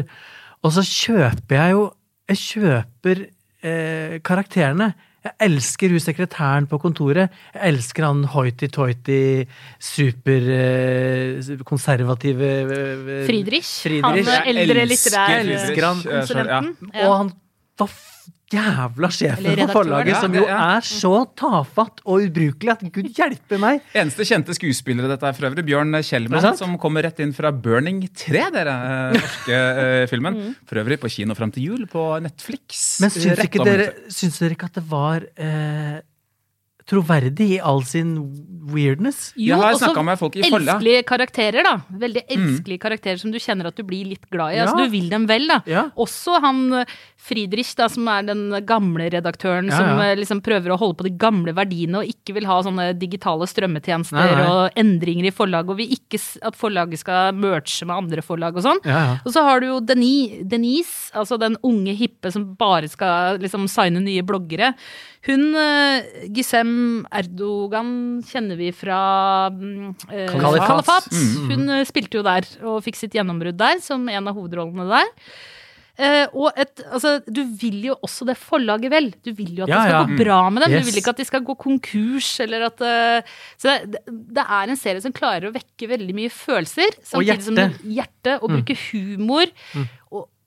Og 0.65 0.71
så 0.73 0.83
kjøper 0.87 1.55
jeg 1.61 1.71
jo 1.77 1.83
Jeg 2.27 2.39
kjøper 2.43 3.17
eh, 3.63 4.19
karakterene. 4.27 4.89
Jeg 5.27 5.35
elsker 5.47 5.89
hun 5.95 6.03
sekretæren 6.03 6.67
på 6.67 6.79
kontoret. 6.83 7.31
Jeg 7.55 7.63
elsker 7.71 8.03
han 8.07 8.25
hoity-toity, 8.33 9.27
superkonservative 9.79 12.51
eh, 12.51 12.57
Friedrich. 13.27 13.71
Friedrich. 13.87 14.27
Han 14.27 14.57
eldre 14.57 14.85
litterære 14.91 15.41
eh, 15.41 15.47
selv, 15.61 15.79
ja. 15.79 15.83
konsulenten. 16.19 16.69
Og 17.05 17.13
han 17.17 17.29
var 17.79 17.89
jævla 18.53 19.11
sjefen 19.11 19.59
på 19.59 19.67
forlaget, 19.75 20.19
som 20.23 20.35
jo 20.37 20.45
er 20.47 20.85
så 20.87 21.13
tafatt 21.39 22.03
og 22.05 22.27
ubrukelig 22.29 22.73
at 22.77 22.85
gud 22.95 23.09
hjelpe 23.17 23.59
meg! 23.63 23.83
Eneste 23.97 24.27
kjente 24.29 24.55
skuespillere 24.57 25.11
dette 25.11 25.27
er 25.27 25.37
for 25.37 25.49
øvrig, 25.51 25.67
Bjørn 25.67 25.99
Kjellmann, 26.07 26.47
som 26.59 26.77
kommer 26.83 27.07
rett 27.09 27.19
inn 27.25 27.35
fra 27.37 27.51
Burning 27.51 28.05
3, 28.07 28.45
dere 28.55 28.77
eh, 28.89 29.17
norske 29.19 29.63
eh, 29.87 30.03
filmen. 30.11 30.41
For 30.69 30.83
øvrig 30.83 31.01
på 31.03 31.11
kino 31.19 31.35
fram 31.39 31.55
til 31.55 31.73
jul 31.73 31.87
på 31.91 32.09
Netflix. 32.23 32.85
Men 33.03 33.15
syns 33.15 33.43
ikke 33.49 33.67
dere, 33.67 33.91
syns 34.15 34.39
dere 34.43 34.59
ikke 34.59 34.71
at 34.71 34.79
det 34.79 34.87
var 34.91 35.27
eh, 35.35 35.99
troverdig 36.87 37.49
i 37.57 37.61
all 37.61 37.81
sin 37.87 38.13
weirdness. 38.71 39.33
Jeg 39.39 39.59
har 39.59 39.75
snakka 39.79 40.03
med 40.07 40.19
folk 40.19 40.37
i 40.39 40.45
Folla. 40.47 40.77
Elskelige 40.77 41.03
karakterer, 41.07 41.67
da. 41.67 41.73
Veldig 42.03 42.23
elskelige 42.35 42.83
karakterer 42.83 43.19
som 43.21 43.33
du 43.35 43.39
kjenner 43.43 43.69
at 43.71 43.77
du 43.79 43.83
blir 43.87 44.07
litt 44.11 44.25
glad 44.33 44.55
i. 44.55 44.61
Altså, 44.63 44.85
du 44.87 44.91
vil 44.95 45.09
dem 45.11 45.27
vel, 45.31 45.47
da. 45.51 45.61
Ja. 45.71 45.85
Også 46.03 46.39
han 46.43 46.61
eh, 46.81 46.95
Friedrich, 47.27 47.73
da, 47.79 47.89
som 47.91 48.07
er 48.11 48.27
den 48.29 48.45
gamle 48.67 49.09
redaktøren, 49.13 49.71
Ja, 49.71 49.79
som 49.81 49.91
ja. 50.03 50.09
eh, 50.13 50.19
liksom 50.21 50.43
prøver 50.47 50.75
å 50.75 50.79
holde 50.81 50.99
på 51.01 51.07
de 51.09 51.15
gamle 51.19 51.55
verdiene 51.57 52.03
og 52.03 52.11
ikke 52.11 52.37
vil 52.39 52.47
ha 52.51 52.59
sånne 52.67 52.89
digitale 52.99 53.47
strømmetjenester 53.51 54.19
Nei, 54.19 54.29
nei. 54.39 54.47
og 54.51 54.79
endringer 54.83 55.31
i 55.31 55.35
forlag, 55.35 55.71
og 55.71 55.79
vil 55.83 55.95
ikke 55.99 56.23
at 56.47 56.59
forlaget 56.59 57.03
skal 57.03 57.35
merge 57.39 57.87
med 57.87 57.97
andre 57.99 58.23
forlag 58.27 58.59
og 58.59 58.67
sånn. 58.67 58.83
Ja, 58.87 59.03
ja. 59.11 59.19
Og 59.27 59.35
så 59.35 59.43
har 59.47 59.63
du 59.63 59.69
jo 59.73 59.81
Deni, 59.83 60.43
Denise, 60.47 61.11
altså 61.19 61.39
den 61.43 61.59
unge 61.67 61.95
hippe 61.99 62.31
som 62.35 62.47
bare 62.59 62.91
skal 62.91 63.39
liksom 63.43 63.67
signe 63.71 64.03
nye 64.03 64.23
bloggere. 64.27 64.73
Hun, 65.27 65.49
eh, 65.59 66.27
Erdogan, 67.21 67.91
kjenner 68.27 68.59
vi 68.61 68.71
fra 68.77 69.01
mm, 69.55 69.91
eh, 70.13 70.31
Kalifat. 70.37 70.71
Kalifat. 70.71 71.11
Mm. 71.13 71.51
Hun 71.53 71.75
eh, 71.81 71.85
spilte 71.89 72.21
jo 72.21 72.25
der 72.27 72.49
og 72.67 72.81
fikk 72.87 72.99
sitt 73.01 73.17
gjennombrudd 73.17 73.59
der, 73.61 73.83
som 73.85 74.09
en 74.09 74.33
av 74.33 74.37
hovedrollene 74.39 74.89
der. 74.95 75.13
Uh, 75.97 76.27
og 76.37 76.59
et, 76.61 76.83
altså, 76.93 77.15
du 77.25 77.39
vil 77.57 77.79
jo 77.87 77.95
også 78.05 78.27
det 78.29 78.35
forlaget 78.37 78.91
vel. 78.93 79.07
Du 79.25 79.31
vil 79.33 79.55
jo 79.57 79.65
at 79.65 79.71
Ja, 79.73 79.79
det 79.79 79.85
skal 79.87 79.95
ja. 79.95 80.01
gå 80.11 80.19
bra 80.19 80.41
med 80.53 80.61
dem. 80.67 80.75
Yes. 80.75 80.83
Du 80.85 80.91
vil 80.91 80.99
ikke 81.01 81.15
at 81.15 81.21
de 81.23 81.25
skal 81.25 81.45
gå 81.47 81.55
konkurs, 81.57 82.29
eller 82.45 82.67
at 82.67 82.83
uh, 82.85 83.31
Så 83.57 83.79
det, 83.89 84.03
det 84.37 84.45
er 84.45 84.73
en 84.75 84.77
serie 84.77 85.01
som 85.01 85.15
klarer 85.17 85.49
å 85.49 85.55
vekke 85.55 85.89
veldig 85.95 86.17
mye 86.19 86.29
følelser. 86.37 86.93
Samtidig 87.01 87.17
og 87.17 87.25
hjerte. 87.31 87.47
som 87.49 87.89
hjerte, 87.97 88.35
og 88.43 88.45
Mm. 88.51 88.59
bruke 88.59 88.77
humor. 88.91 89.55
Og, 89.81 89.89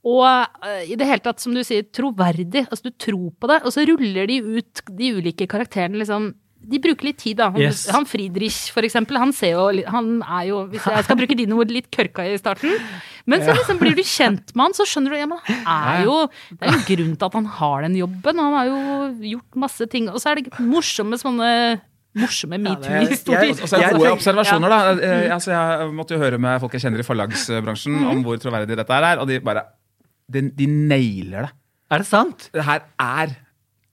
og 0.08 0.24
eh, 0.64 0.92
i 0.94 0.96
det 1.00 1.08
hele 1.10 1.24
tatt, 1.24 1.42
som 1.44 1.56
du 1.56 1.60
sier, 1.68 1.84
troverdig. 1.92 2.66
Altså 2.70 2.88
du 2.88 2.94
tror 2.96 3.32
på 3.40 3.50
det, 3.52 3.62
og 3.66 3.74
så 3.76 3.84
ruller 3.90 4.30
de 4.32 4.38
ut 4.60 4.84
de 4.96 5.10
ulike 5.20 5.48
karakterene 5.52 6.00
liksom 6.00 6.32
de 6.70 6.76
bruker 6.84 7.08
litt 7.08 7.18
tid, 7.22 7.38
da. 7.40 7.46
Han, 7.54 7.62
Yes. 7.62 7.86
han 7.88 8.04
Friedrich, 8.06 8.58
for 8.76 8.84
eksempel, 8.84 9.16
han 9.18 9.32
ser 9.32 9.54
jo 9.56 9.70
Han 9.88 10.22
er 10.22 10.50
jo, 10.50 10.58
hvis 10.68 10.84
jeg 10.86 11.06
skal 11.08 11.18
bruke 11.22 11.38
dine 11.40 11.56
ord, 11.56 11.72
litt 11.72 11.88
kørka 11.90 12.26
i 12.28 12.36
starten. 12.38 12.74
Men 13.26 13.42
så 13.46 13.56
liksom 13.56 13.80
blir 13.80 13.96
du 13.96 14.04
kjent 14.04 14.52
med 14.54 14.66
han, 14.68 14.76
så 14.76 14.84
skjønner 14.84 15.16
du 15.16 15.18
ja, 15.22 15.28
men 15.30 15.40
han 15.46 15.70
er 15.72 16.04
jo 16.04 16.18
Det 16.52 16.60
er 16.68 16.74
jo 16.74 16.80
en 16.82 16.88
grunn 16.90 17.16
til 17.16 17.30
at 17.30 17.38
han 17.40 17.48
har 17.60 17.88
den 17.88 17.96
jobben. 18.02 18.44
Han 18.44 18.58
har 18.58 18.68
jo 18.68 18.80
gjort 19.38 19.56
masse 19.64 19.88
ting. 19.88 20.10
Og 20.12 20.20
så 20.20 20.34
er 20.34 20.42
det 20.42 20.60
morsomme 20.60 21.20
sånne 21.22 21.52
morsomme 22.20 22.58
metoo-historier. 22.60 23.56
Og 23.56 23.74
er 23.80 23.84
det 23.86 23.96
gode 23.96 24.14
observasjoner, 24.18 24.74
da. 24.74 24.80
Jeg, 25.00 25.32
Altså, 25.32 25.52
jeg 25.56 25.92
måtte 25.96 26.18
jo 26.18 26.24
høre 26.24 26.40
med 26.42 26.60
folk 26.60 26.76
jeg 26.76 26.84
kjenner 26.84 27.00
i 27.00 27.08
forlagsbransjen 27.08 28.00
om 28.12 28.24
hvor 28.26 28.42
troverdig 28.42 28.76
dette 28.76 29.00
er, 29.00 29.22
og 29.22 29.30
de 29.30 29.40
bare 29.46 29.64
De, 30.30 30.46
de 30.56 30.68
nailer 30.70 31.48
det. 31.50 31.54
Er 31.90 32.04
det 32.04 32.10
sant? 32.10 32.50
Det 32.54 32.66
her 32.68 32.84
er 33.02 33.32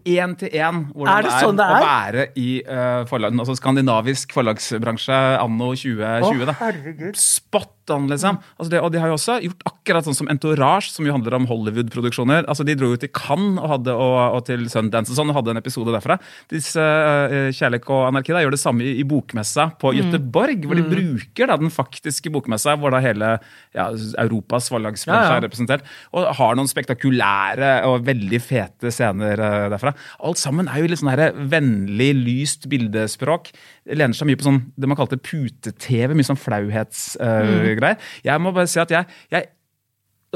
én 0.06 0.34
til 0.38 0.52
én 0.54 0.82
hvordan 0.92 1.08
Er 1.16 1.24
det 1.26 1.32
sånn 1.40 1.56
det 1.58 1.64
å 1.66 1.76
er? 1.78 1.86
være 1.86 2.26
i 2.38 2.50
uh, 2.62 3.06
forlag, 3.10 3.34
altså 3.40 3.56
skandinavisk 3.58 4.34
forlagsbransje 4.36 5.16
anno 5.40 5.72
2020. 5.74 6.44
da. 6.46 6.54
herregud. 6.60 7.16
Spot 7.18 7.72
on, 7.94 8.08
liksom. 8.10 8.38
Altså 8.56 8.72
det, 8.72 8.80
og 8.82 8.92
de 8.94 9.00
har 9.02 9.10
jo 9.10 9.16
også 9.16 9.38
gjort 9.44 9.64
akkurat 9.70 10.06
sånn 10.06 10.16
som 10.18 10.30
Entourage, 10.32 10.90
som 10.92 11.06
jo 11.06 11.14
handler 11.14 11.36
om 11.38 11.46
Hollywood-produksjoner. 11.50 12.46
Altså 12.50 12.66
De 12.66 12.76
dro 12.78 12.92
jo 12.92 13.00
til 13.00 13.12
Cannes 13.14 13.60
og, 13.62 13.68
hadde, 13.74 13.94
og, 13.94 14.16
og 14.38 14.44
til 14.48 14.66
Sundance 14.72 15.12
og 15.12 15.20
sånn, 15.20 15.32
og 15.32 15.38
hadde 15.38 15.54
en 15.54 15.60
episode 15.62 15.94
derfra. 15.94 16.18
Disse 16.52 16.82
uh, 16.82 17.50
Kjærlighet 17.54 17.90
og 17.92 18.06
anarki 18.08 18.34
da, 18.34 18.42
gjør 18.44 18.56
det 18.56 18.62
samme 18.62 18.86
i, 18.86 18.96
i 19.02 19.06
bokmessa 19.08 19.68
på 19.80 19.94
Göteborg, 19.96 20.66
hvor 20.66 20.80
de 20.80 20.86
bruker 20.90 21.50
da 21.50 21.58
den 21.60 21.72
faktiske 21.74 22.32
bokmessa, 22.34 22.76
hvor 22.80 22.94
da 22.94 23.02
hele 23.04 23.36
ja, 23.76 23.88
Europas 24.24 24.70
forlagsbransje 24.72 25.22
Ja, 25.22 25.36
ja. 25.36 25.40
er 25.40 25.46
representert, 25.46 25.86
og 26.16 26.28
har 26.38 26.58
noen 26.58 26.70
spektakulære 26.70 27.72
og 27.88 28.06
veldig 28.06 28.42
fete 28.42 28.92
scener 28.94 29.40
uh, 29.40 29.68
derfra. 29.72 29.94
Alt 30.26 30.42
sammen 30.42 30.70
er 30.70 30.82
jo 30.82 30.90
litt 30.90 31.02
sånn 31.02 31.12
her 31.14 31.36
vennlig, 31.36 32.12
lyst 32.26 32.68
bildespråk. 32.72 33.52
Lener 33.86 34.14
seg 34.18 34.26
mye 34.26 34.36
på 34.40 34.42
sånn 34.48 34.72
det 34.76 34.88
man 34.90 34.96
kalte 34.98 35.16
pute-TV, 35.22 36.14
mye 36.18 36.26
sånn 36.26 36.40
flauhetsgreier. 36.40 37.96
Jeg 38.26 38.42
må 38.42 38.50
bare 38.56 38.66
si 38.70 38.80
at 38.82 38.90
jeg, 38.90 39.06
jeg 39.30 39.46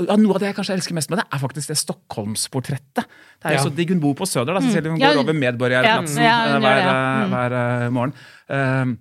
ja, 0.00 0.14
Noe 0.16 0.32
av 0.36 0.40
det 0.40 0.46
jeg 0.52 0.54
kanskje 0.56 0.76
elsker 0.78 0.94
mest 0.96 1.10
med 1.10 1.18
det, 1.18 1.24
er 1.34 1.40
faktisk 1.42 1.68
det 1.68 1.76
Stockholmsportrettet. 1.76 3.04
Det 3.42 3.44
er 3.50 3.56
jo 3.56 3.58
Ja. 3.58 3.64
så 3.66 3.72
digg. 3.74 3.90
Hun 3.90 4.00
bor 4.00 4.14
på 4.14 4.24
Søder, 4.24 4.54
da, 4.54 4.60
om 4.62 4.64
hun 4.94 5.00
Ja, 5.00 5.10
går 5.12 5.18
over 5.24 5.34
Medborgerplatsen 5.34 6.22
ja, 6.22 6.36
ja, 6.46 6.54
eh, 6.56 6.60
hver, 6.62 6.78
ja. 6.78 6.90
eh, 6.94 7.26
Mm. 7.26 7.30
hver 7.34 7.52
eh, 7.58 7.90
morgen. 7.90 8.14
Eh, 8.48 8.96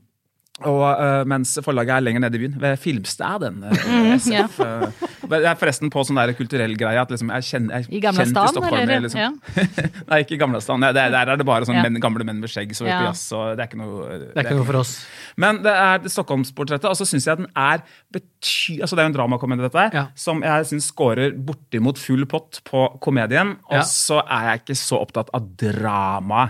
og 0.67 0.81
uh, 0.99 1.23
mens 1.29 1.57
forlaget 1.63 1.95
er 1.95 2.01
lenger 2.03 2.19
nede 2.25 2.35
i 2.35 2.41
byen, 2.43 2.55
ved 2.61 2.77
Filmstaden. 2.79 3.63
Uh, 3.63 3.85
Mm, 3.99 4.17
ja. 4.31 4.45
uh, 4.59 5.07
det 5.29 5.45
er 5.45 5.55
forresten 5.59 5.91
på 5.93 6.01
sånn 6.07 6.17
der 6.17 6.31
kulturell 6.33 6.73
greie 6.79 6.97
at 7.01 7.09
liksom 7.11 7.29
jeg 7.35 7.45
kjenner 7.45 7.83
jeg 7.83 7.99
I 7.99 8.01
stan, 8.31 8.47
Stockholm, 8.49 8.79
eller? 8.81 9.03
Liksom. 9.05 9.19
Ja. 9.19 9.29
Nei, 10.09 10.19
ikke 10.23 10.33
i 10.37 10.39
Gamla 10.41 10.61
stan. 10.63 10.81
Der, 10.81 10.93
der 11.13 11.31
er 11.33 11.37
det 11.37 11.45
bare 11.45 11.67
sånn 11.69 11.77
Ja. 11.77 11.83
menn, 11.85 11.99
gamle 12.01 12.25
menn 12.25 12.39
med 12.41 12.49
skjegg 12.49 12.73
som 12.75 12.87
vil 12.87 12.93
på 12.95 13.03
Ja. 13.03 13.11
jazz. 13.11 13.25
Og 13.37 13.51
det 13.57 13.63
er 13.65 13.69
ikke 13.69 13.79
noe, 13.81 14.07
Det 14.19 14.31
er 14.35 14.47
ikke 14.47 14.57
noe 14.57 14.65
for 14.71 14.79
oss. 14.81 14.93
men 15.37 15.61
det 15.65 15.73
er 15.75 16.09
Stockholmsportrettet, 16.09 16.89
og 16.89 16.97
så 16.97 17.05
syns 17.05 17.27
jeg 17.29 17.37
den 17.43 17.47
er 17.55 17.83
bety... 18.11 18.79
Altså 18.81 18.95
det 18.97 19.03
er 19.03 19.07
jo 19.09 19.11
en 19.13 19.17
dramakomedie, 19.19 19.67
dette 19.69 19.83
her, 19.85 19.91
Ja. 19.93 20.05
som 20.15 20.41
jeg 20.41 20.65
syns 20.71 20.89
scorer 20.89 21.31
bortimot 21.37 21.97
full 22.01 22.25
pott 22.25 22.61
på 22.65 22.87
komedien. 22.99 23.57
Og 23.69 23.77
Ja. 23.81 23.85
så 23.85 24.23
er 24.25 24.49
jeg 24.53 24.63
ikke 24.65 24.79
så 24.81 24.99
opptatt 25.05 25.29
av 25.33 25.45
drama. 25.59 26.49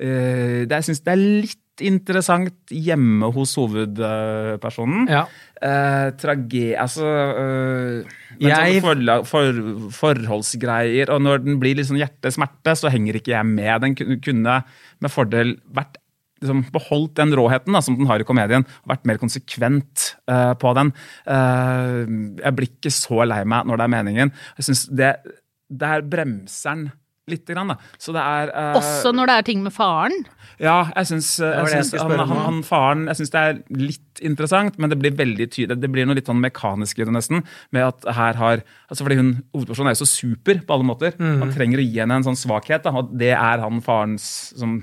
Uh, 0.00 0.64
det, 0.64 0.70
jeg 0.78 0.86
syns 0.92 1.02
det 1.04 1.12
er 1.12 1.20
litt 1.20 1.58
interessant 1.84 2.72
hjemme 2.74 3.28
hos 3.34 3.54
hovedpersonen. 3.58 5.08
Ja. 5.10 5.24
Eh, 5.60 6.10
trage... 6.20 6.74
Altså 6.80 7.06
eh, 7.06 8.18
Jeg- 8.40 8.80
sånn 8.80 8.84
forla, 8.84 9.16
for, 9.28 9.62
forholdsgreier, 9.96 11.10
og 11.14 11.22
når 11.24 11.42
den 11.44 11.58
blir 11.62 11.76
litt 11.78 11.88
sånn 11.90 12.00
hjerte-smerte, 12.00 12.76
så 12.78 12.92
henger 12.92 13.18
ikke 13.20 13.34
jeg 13.34 13.48
med. 13.48 13.82
Den 13.84 14.20
kunne 14.24 14.60
med 15.00 15.12
fordel 15.12 15.56
vært 15.76 15.98
liksom, 16.40 16.62
beholdt 16.72 17.14
den 17.20 17.34
råheten 17.36 17.76
da, 17.76 17.82
som 17.84 17.98
den 17.98 18.08
har 18.08 18.22
i 18.22 18.28
komedien, 18.28 18.64
og 18.84 18.94
vært 18.94 19.04
mer 19.10 19.20
konsekvent 19.20 20.14
eh, 20.30 20.54
på 20.60 20.72
den. 20.78 20.94
Eh, 21.28 22.00
jeg 22.44 22.56
blir 22.56 22.70
ikke 22.72 22.94
så 22.94 23.24
lei 23.28 23.42
meg 23.44 23.68
når 23.68 23.76
det 23.82 23.86
er 23.88 23.94
meningen. 23.98 24.32
Jeg 24.60 24.70
synes 24.70 24.86
det, 25.02 25.12
Der 25.70 26.02
bremser 26.02 26.74
den 26.74 26.88
lite 27.30 27.56
grann, 27.56 27.72
da. 27.72 27.78
Så 28.00 28.14
det 28.16 28.22
er 28.22 28.52
uh, 28.52 28.78
Også 28.80 29.14
når 29.16 29.30
det 29.30 29.38
er 29.38 29.48
ting 29.48 29.64
med 29.64 29.74
faren. 29.74 30.16
ja, 30.60 30.78
jeg 30.96 31.10
syns, 31.12 31.32
syns 31.40 31.94
han, 31.96 32.16
han, 32.18 32.36
han 32.44 32.60
faren 32.66 33.06
Jeg 33.08 33.20
syns 33.20 33.32
det 33.34 33.40
er 33.40 33.60
litt 33.80 34.22
interessant, 34.26 34.76
men 34.78 34.92
det 34.92 34.98
blir 35.00 35.16
veldig 35.16 35.48
tydelig. 35.54 35.80
Det 35.80 35.90
blir 35.92 36.08
noe 36.08 36.18
litt 36.18 36.28
sånn 36.28 36.42
mekanisk 36.42 37.00
i 37.00 37.06
det, 37.06 37.14
nesten. 37.16 37.44
Med 37.74 37.88
at 37.88 38.08
her 38.18 38.40
har 38.40 38.64
altså 38.90 39.06
Fordi 39.06 39.20
hun 39.20 39.34
hovedpersonen 39.54 39.92
er 39.92 39.96
jo 39.96 40.04
så 40.04 40.10
super 40.12 40.60
på 40.66 40.76
alle 40.76 40.88
måter. 40.88 41.16
Mm. 41.20 41.36
Man 41.44 41.54
trenger 41.54 41.80
å 41.80 41.86
gi 41.86 42.00
henne 42.02 42.20
en 42.20 42.26
sånn 42.26 42.38
svakhet, 42.38 42.84
da, 42.86 42.94
og 43.00 43.12
det 43.20 43.32
er 43.36 43.64
han 43.64 43.82
farens 43.84 44.26
som, 44.58 44.80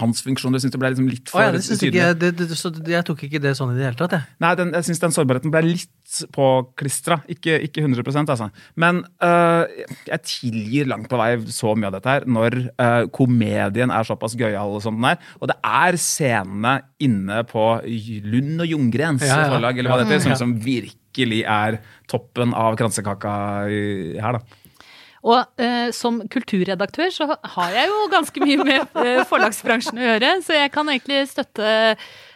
hans 0.00 0.22
funksjon. 0.24 0.54
Du 0.54 0.58
syns 0.62 0.74
det 0.74 0.80
ble 0.80 0.90
liksom 0.90 1.08
litt 1.10 1.30
for 1.30 1.38
for 1.38 1.46
ja, 1.46 1.52
det 1.54 1.62
tydelig? 1.62 1.90
ikke, 1.92 2.14
det, 2.18 2.30
det, 2.40 2.58
så 2.58 2.70
jeg 2.72 3.06
tok 3.06 3.24
ikke 3.28 3.40
det 3.42 3.52
sånn 3.58 3.74
i 3.74 3.76
det 3.78 3.86
hele 3.86 3.98
tatt, 3.98 4.16
jeg. 4.16 4.26
Nei, 4.42 4.52
den, 4.58 4.72
jeg 4.74 4.88
syns 4.88 5.02
den 5.02 5.14
sårbarheten 5.14 5.52
ble 5.54 5.62
litt 5.66 6.16
påklistra. 6.34 7.20
Ikke, 7.30 7.58
ikke 7.66 7.84
100 7.84 8.24
altså. 8.24 8.48
Men 8.80 9.02
øh, 9.24 9.84
jeg 10.08 10.24
tilgir 10.30 10.90
langt 10.90 11.10
på 11.10 11.20
vei 11.20 11.30
så 11.54 11.74
mye 11.78 11.90
av 11.90 11.98
dette 11.98 12.16
her 12.16 12.26
når 12.30 12.58
øh, 12.72 13.04
komedien 13.14 13.94
er 13.94 14.08
såpass 14.08 14.36
gøyal 14.38 14.80
som 14.84 14.98
den 14.98 15.12
er. 15.12 15.30
Og 15.40 15.50
det 15.52 15.58
er 15.62 16.00
scenene 16.00 16.76
inne 17.04 17.44
på 17.48 17.68
Lund 18.26 18.64
og 18.64 18.74
Ljunggrens 18.74 19.26
Ja, 19.26 19.44
ja. 19.44 19.54
forlag, 19.54 19.78
eller 19.78 19.94
hva 19.94 20.02
det 20.02 20.10
heter, 20.10 20.26
som, 20.26 20.36
som 20.42 20.58
virkelig 20.64 21.44
er 21.46 21.78
toppen 22.10 22.54
av 22.58 22.74
kransekaka 22.80 23.38
her, 23.70 24.40
da. 24.40 24.60
Og 25.24 25.60
eh, 25.62 25.88
som 25.96 26.18
kulturredaktør 26.28 27.12
så 27.14 27.26
har 27.56 27.72
jeg 27.72 27.88
jo 27.88 28.00
ganske 28.12 28.44
mye 28.44 28.66
med 28.68 28.98
eh, 29.00 29.22
forlagsbransjen 29.30 30.00
å 30.00 30.04
gjøre, 30.10 30.34
så 30.44 30.58
jeg 30.58 30.72
kan 30.74 30.90
egentlig 30.92 31.22
støtte 31.30 31.70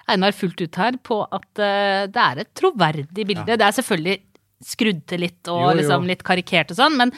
Einar 0.09 0.33
fullt 0.33 0.63
ut 0.65 0.79
her 0.81 0.97
på 1.05 1.19
at 1.27 1.61
eh, 1.61 2.07
det 2.09 2.23
er 2.25 2.41
et 2.45 2.53
troverdig 2.57 3.27
bilde. 3.29 3.59
Det 3.61 3.67
er 3.67 3.77
selvfølgelig 3.77 4.17
skrudd 4.65 5.05
til 5.11 5.21
litt 5.27 5.51
og 5.53 5.61
Jo, 5.61 5.69
jo. 5.69 5.77
liksom 5.83 6.09
litt 6.09 6.25
karikert 6.27 6.73
og 6.73 6.81
sånn, 6.81 6.97
men 6.99 7.13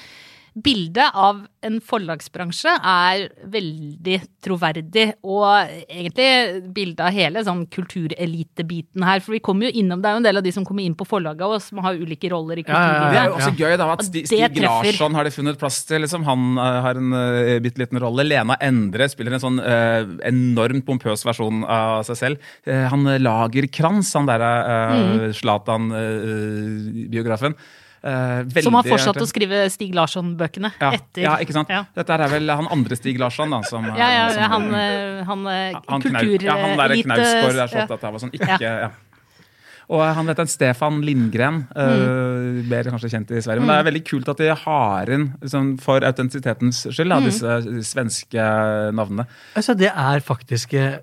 bildet 0.55 1.15
av 1.15 1.45
en 1.65 1.77
forlagsbransje 1.85 2.73
er 2.73 3.27
veldig 3.53 4.17
troverdig, 4.43 5.07
og 5.23 5.71
egentlig 5.85 6.63
bildet 6.75 7.03
av 7.05 7.15
hele 7.15 7.43
sånn 7.47 7.67
kulturelitebiten 7.73 9.05
her, 9.07 9.21
for 9.25 9.37
vi 9.37 9.43
kommer 9.45 9.69
jo 9.69 9.83
innom, 9.83 10.01
det 10.01 10.11
er 10.11 10.17
jo 10.17 10.23
en 10.23 10.29
del 10.29 10.41
av 10.41 10.47
de 10.47 10.53
som 10.55 10.67
kommer 10.67 10.87
inn 10.87 10.97
på 10.99 11.07
forlaget 11.09 11.45
og 11.47 11.61
som 11.63 11.83
har 11.85 11.99
ulike 12.01 12.31
roller 12.33 12.63
i 12.63 12.65
Ja, 12.67 12.81
ja, 12.81 12.95
ja. 12.95 13.11
Det 13.11 13.21
er 13.21 13.29
jo 13.29 13.37
også 13.39 13.55
gøy 13.59 13.77
da, 13.81 13.91
at 13.95 14.05
Stig, 14.07 14.27
Stig. 14.31 14.63
Larsson 14.65 15.19
har 15.19 15.27
de 15.27 15.35
funnet 15.35 15.61
plass 15.61 15.83
til. 15.89 16.05
Liksom. 16.05 16.25
Han 16.29 16.61
eh, 16.61 16.79
har 16.87 17.01
en 17.01 17.15
uh, 17.15 17.59
bitte 17.63 17.83
liten 17.83 18.01
rolle. 18.03 18.27
Lena 18.27 18.57
Endre 18.65 19.09
spiller 19.11 19.37
en 19.37 19.43
sånn 19.43 19.61
uh, 19.63 20.03
enormt 20.29 20.87
pompøs 20.87 21.25
versjon 21.27 21.65
av 21.65 22.03
seg 22.09 22.21
selv. 22.21 22.51
Uh, 22.69 22.87
han 22.93 23.07
uh, 23.09 23.19
Lagerkrantz, 23.21 24.15
han 24.19 24.31
derre 24.31 24.51
Mm. 28.01 28.49
Zlatan-biografen. 28.51 28.65
Som 28.65 28.75
har 28.79 28.87
fortsatt 28.89 29.21
å 29.21 29.27
skrive 29.29 29.59
Stig 29.71 29.93
Larsson-bøkene 29.95 30.73
ja, 30.81 30.93
etter. 30.97 31.23
ja, 31.27 31.35
ikke 31.45 31.53
sant? 31.53 31.69
Ja. 31.69 31.85
Dette 31.95 32.17
er 32.17 32.33
vel 32.33 32.49
han 32.49 32.69
andre 32.73 32.97
Stig 32.97 33.21
Larsson, 33.21 33.51
da. 33.53 33.61
Som, 33.69 33.85
Ja, 33.85 34.09
ja, 34.09 34.25
som- 34.33 34.51
han, 34.55 34.75
eh, 34.75 35.25
han, 35.25 35.47
eh, 35.47 35.81
han, 35.89 36.01
Knau, 36.01 36.23
ja, 36.41 36.57
han 36.57 36.77
der 36.79 36.89
kulturelite- 36.89 37.05
Knausgård 37.05 37.61
er 37.61 37.69
så 37.69 37.77
ja. 37.77 37.85
opptatt 37.85 38.05
av 38.05 38.15
og 38.15 38.21
sånn. 38.21 38.33
Ikke, 38.33 38.61
ja. 38.61 38.91
Og 39.91 40.01
han 40.15 40.27
vet 40.31 40.39
en 40.39 40.47
Stefan 40.47 41.01
Lindgren. 41.03 41.67
Uh, 41.75 42.63
mer 42.71 42.85
kanskje 42.85 43.11
kjent 43.11 43.33
i 43.35 43.43
Sverige. 43.43 43.59
Men 43.59 43.73
det 43.73 43.79
er 43.81 43.89
veldig 43.91 44.05
kult 44.07 44.29
at 44.31 44.37
de 44.39 44.55
har 44.55 45.11
inn, 45.11 45.35
liksom, 45.43 45.81
for 45.83 46.07
autentisitetens 46.07 46.85
skyld, 46.95 47.11
da, 47.11 47.19
disse 47.25 47.57
svenske 47.91 48.45
navnene. 48.95 49.27
Altså, 49.59 49.75
det 49.77 49.91
er 49.91 50.23
faktisk 50.23 50.75
eh, 50.79 51.01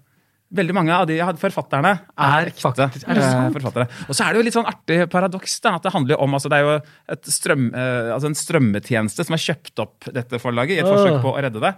Veldig 0.47 0.73
mange 0.73 0.93
av 0.95 1.07
de 1.09 1.17
forfatterne 1.41 1.89
er, 1.91 2.45
Er 2.45 2.45
ekte 2.53 2.61
faktisk- 2.63 3.03
er 3.07 3.51
forfattere. 3.51 3.87
Og 4.07 4.15
så 4.15 4.23
er 4.23 4.33
det 4.33 4.39
jo 4.39 4.43
litt 4.47 4.53
sånn 4.55 4.69
artig 4.69 5.09
paradoks. 5.11 5.59
da, 5.59 5.75
at 5.75 5.83
Det 5.83 5.91
handler 5.91 6.21
om, 6.21 6.31
altså 6.33 6.49
det 6.49 6.57
er 6.57 6.63
jo 6.63 6.81
et 7.09 7.23
strøm, 7.23 7.73
eh, 7.75 8.13
altså 8.15 8.27
en 8.27 8.33
strømmetjeneste 8.33 9.25
som 9.25 9.33
har 9.33 9.43
kjøpt 9.43 9.79
opp 9.79 10.05
dette 10.13 10.39
forlaget 10.39 10.77
i 10.77 10.79
et 10.79 10.85
forsøk 10.85 11.21
på 11.21 11.35
å 11.35 11.41
redde 11.43 11.59
det. 11.59 11.75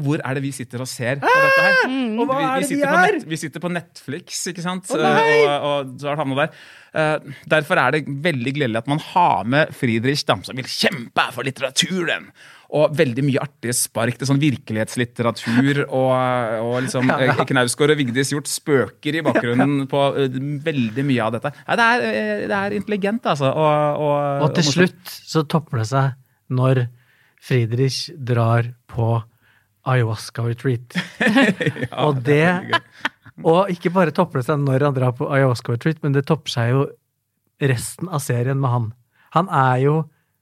Og 0.00 0.06
hvor 0.06 0.22
er 0.24 0.38
det 0.38 0.44
vi 0.46 0.52
sitter 0.56 0.80
og 0.80 0.88
ser 0.88 1.20
på 1.20 1.28
dette 1.28 1.64
her? 1.66 1.80
Og 2.16 2.24
hva 2.24 2.36
vi, 2.38 2.44
er 2.46 2.54
vi, 2.54 2.60
det 2.60 2.64
de 2.64 2.68
sitter 2.70 2.88
på 2.88 3.00
er? 3.00 3.16
Net, 3.16 3.26
vi 3.28 3.38
sitter 3.40 3.62
på 3.62 3.72
Netflix, 3.74 4.44
ikke 4.48 4.64
sant? 4.64 4.92
Eh, 4.96 5.00
og, 5.00 5.66
og 5.70 5.98
så 6.00 6.14
har 6.16 6.30
det 6.30 6.38
der. 6.38 6.62
Uh, 6.90 7.34
derfor 7.46 7.78
er 7.78 7.94
det 7.94 8.00
veldig 8.24 8.52
gledelig 8.56 8.80
at 8.80 8.88
man 8.90 9.02
har 9.12 9.44
med 9.46 9.74
Friedrich, 9.76 10.24
da, 10.26 10.38
som 10.46 10.56
vil 10.58 10.70
kjempe 10.70 11.26
for 11.36 11.46
litteraturen. 11.46 12.30
Og 12.74 12.94
veldig 12.96 13.24
mye 13.26 13.42
artige 13.42 13.74
spark 13.76 14.16
til 14.18 14.30
sånn 14.30 14.40
virkelighetslitteratur. 14.42 15.82
Og, 16.00 16.12
og 16.64 16.76
liksom 16.86 17.10
eh, 17.12 17.42
Knausgård 17.50 17.92
og 17.92 17.98
Vigdis 17.98 18.30
gjort 18.32 18.48
spøker 18.50 19.18
i 19.18 19.24
bakgrunnen 19.26 19.84
på 19.92 20.04
uh, 20.16 20.38
veldig 20.64 21.04
mye 21.10 21.26
av 21.26 21.36
dette. 21.36 21.52
Ja, 21.66 21.76
det, 21.76 21.90
er, 21.90 22.46
det 22.46 22.62
er 22.62 22.78
intelligent, 22.78 23.28
altså. 23.34 23.52
Og, 23.52 24.06
og, 24.06 24.46
Og 24.46 24.56
til 24.56 24.70
slutt 24.70 25.18
så 25.34 25.44
topper 25.44 25.82
det 25.82 25.90
seg 25.92 26.16
når 26.50 26.86
Friedrich 27.40 28.08
drar 28.16 28.72
på 28.90 29.18
ayahuasca-retreat. 29.88 30.96
og 32.04 32.22
det 32.26 32.44
Og 33.40 33.70
ikke 33.72 33.92
bare 33.94 34.12
topper 34.12 34.40
det 34.40 34.48
seg 34.50 34.60
når 34.60 34.84
han 34.88 34.96
drar 34.96 35.14
på 35.16 35.28
ayahuasca-retreat, 35.32 36.02
men 36.04 36.16
det 36.16 36.26
topper 36.28 36.52
seg 36.52 36.72
jo 36.74 36.86
resten 37.60 38.08
av 38.12 38.22
serien 38.24 38.60
med 38.60 38.72
han. 38.72 38.88
Han 39.36 39.48
er 39.52 39.76
jo 39.84 39.94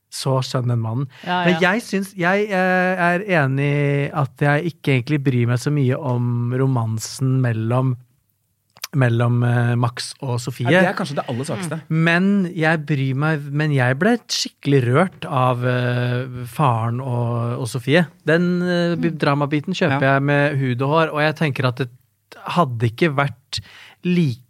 så 0.09 0.38
skjønn 0.45 0.73
en 0.73 0.80
mann. 0.80 1.07
Ja, 1.26 1.42
Men 1.45 1.59
jeg 1.61 1.83
syns 1.85 2.14
Jeg 2.16 2.47
eh, 2.49 3.00
er 3.09 3.25
enig 3.42 3.66
i 3.68 4.07
at 4.09 4.40
jeg 4.40 4.73
ikke 4.73 4.95
egentlig 4.97 5.21
bryr 5.26 5.50
meg 5.50 5.61
så 5.61 5.73
mye 5.75 5.99
om 6.00 6.54
romansen 6.57 7.38
mellom 7.45 7.92
mellom 8.97 9.42
eh, 9.45 9.75
Max 9.76 10.14
og 10.25 10.38
Sofie. 10.40 10.71
Ja, 10.73 10.80
det 10.80 10.92
er 10.92 10.97
kanskje 10.97 11.18
det 11.18 11.26
aller 11.28 11.45
svakeste. 11.45 11.78
Men 11.92 12.30
jeg 12.57 12.80
bryr 12.88 13.18
meg 13.21 13.45
Men 13.52 13.75
jeg 13.76 13.99
ble 14.00 14.14
skikkelig 14.33 14.80
rørt 14.87 15.26
av 15.28 15.61
uh, 15.61 16.45
faren 16.49 17.02
og, 17.04 17.59
og 17.61 17.68
Sofie. 17.68 18.07
Den 18.28 18.49
uh, 18.64 18.97
dramabiten 19.21 19.76
kjøper 19.76 20.00
Ja. 20.07 20.14
jeg 20.16 20.23
med 20.30 20.57
hud 20.62 20.83
og 20.87 20.95
hår, 20.95 21.12
og 21.12 21.21
jeg 21.26 21.37
tenker 21.42 21.68
at 21.68 21.83
det 21.85 21.90
hadde 22.57 22.88
ikke 22.88 23.12
vært 23.16 23.61
like 24.09 24.45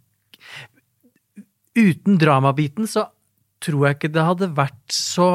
Uten 1.79 2.17
dramabiten 2.19 2.87
så 2.89 3.05
tror 3.63 3.87
jeg 3.87 3.97
ikke 3.99 4.11
det 4.15 4.25
hadde 4.25 4.49
vært 4.57 4.95
så 4.95 5.29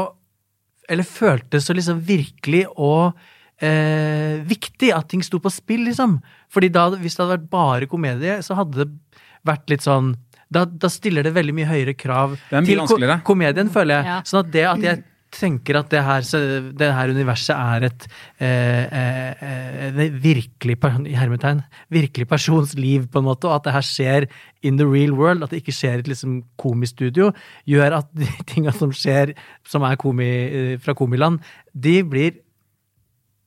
Eller 0.89 1.07
føltes 1.09 1.69
så 1.69 1.77
liksom 1.77 2.03
virkelig 2.05 2.67
og 2.75 3.15
eh, 3.63 4.43
viktig 4.49 4.93
at 4.97 5.09
ting 5.11 5.23
sto 5.25 5.41
på 5.43 5.53
spill, 5.53 5.87
liksom. 5.89 6.19
Fordi 6.53 6.71
da, 6.75 6.89
hvis 6.95 7.17
det 7.17 7.25
hadde 7.25 7.37
vært 7.39 7.51
bare 7.53 7.91
komedie, 7.91 8.39
så 8.47 8.59
hadde 8.59 8.85
det 8.85 9.21
vært 9.45 9.69
litt 9.73 9.85
sånn 9.85 10.15
da, 10.55 10.63
da 10.65 10.91
stiller 10.93 11.25
det 11.27 11.33
veldig 11.35 11.55
mye 11.57 11.67
høyere 11.67 11.97
krav 11.99 12.37
mye 12.37 12.63
til 12.69 12.85
ko 12.87 12.99
komedien, 13.27 13.73
føler 13.75 13.99
jeg. 13.99 14.07
Ja. 14.13 14.21
Sånn 14.29 14.45
at 14.45 14.55
det 14.55 14.65
at 14.71 14.85
jeg 14.85 15.03
tenker 15.35 15.79
at 15.79 15.91
det 15.93 16.03
her, 16.05 16.25
så, 16.27 16.41
det 16.77 16.91
her 16.95 17.11
universet 17.11 17.55
er 17.55 17.87
et 17.89 18.07
eh, 18.39 18.85
eh, 19.01 19.89
eh, 19.91 20.19
virkelig, 20.23 20.77
i 21.11 21.17
hermetegn, 21.19 21.65
virkelig 21.93 22.29
persons 22.31 22.75
liv, 22.79 23.09
på 23.11 23.21
en 23.21 23.29
måte, 23.29 23.49
og 23.49 23.59
at 23.59 23.67
det 23.67 23.75
her 23.77 23.89
skjer 23.89 24.29
in 24.63 24.79
the 24.81 24.87
real 24.87 25.17
world, 25.19 25.45
at 25.45 25.53
det 25.53 25.63
ikke 25.63 25.77
skjer 25.77 25.99
i 25.99 26.05
et 26.05 26.13
liksom 26.13 26.39
komistudio, 26.61 27.33
gjør 27.71 27.99
at 28.01 28.11
de 28.17 28.31
tinga 28.51 28.75
som 28.77 28.95
skjer, 28.95 29.35
som 29.69 29.87
er 29.87 29.99
komi, 30.01 30.31
eh, 30.31 30.75
fra 30.83 30.97
komiland, 30.99 31.43
de 31.75 31.99
blir 32.07 32.39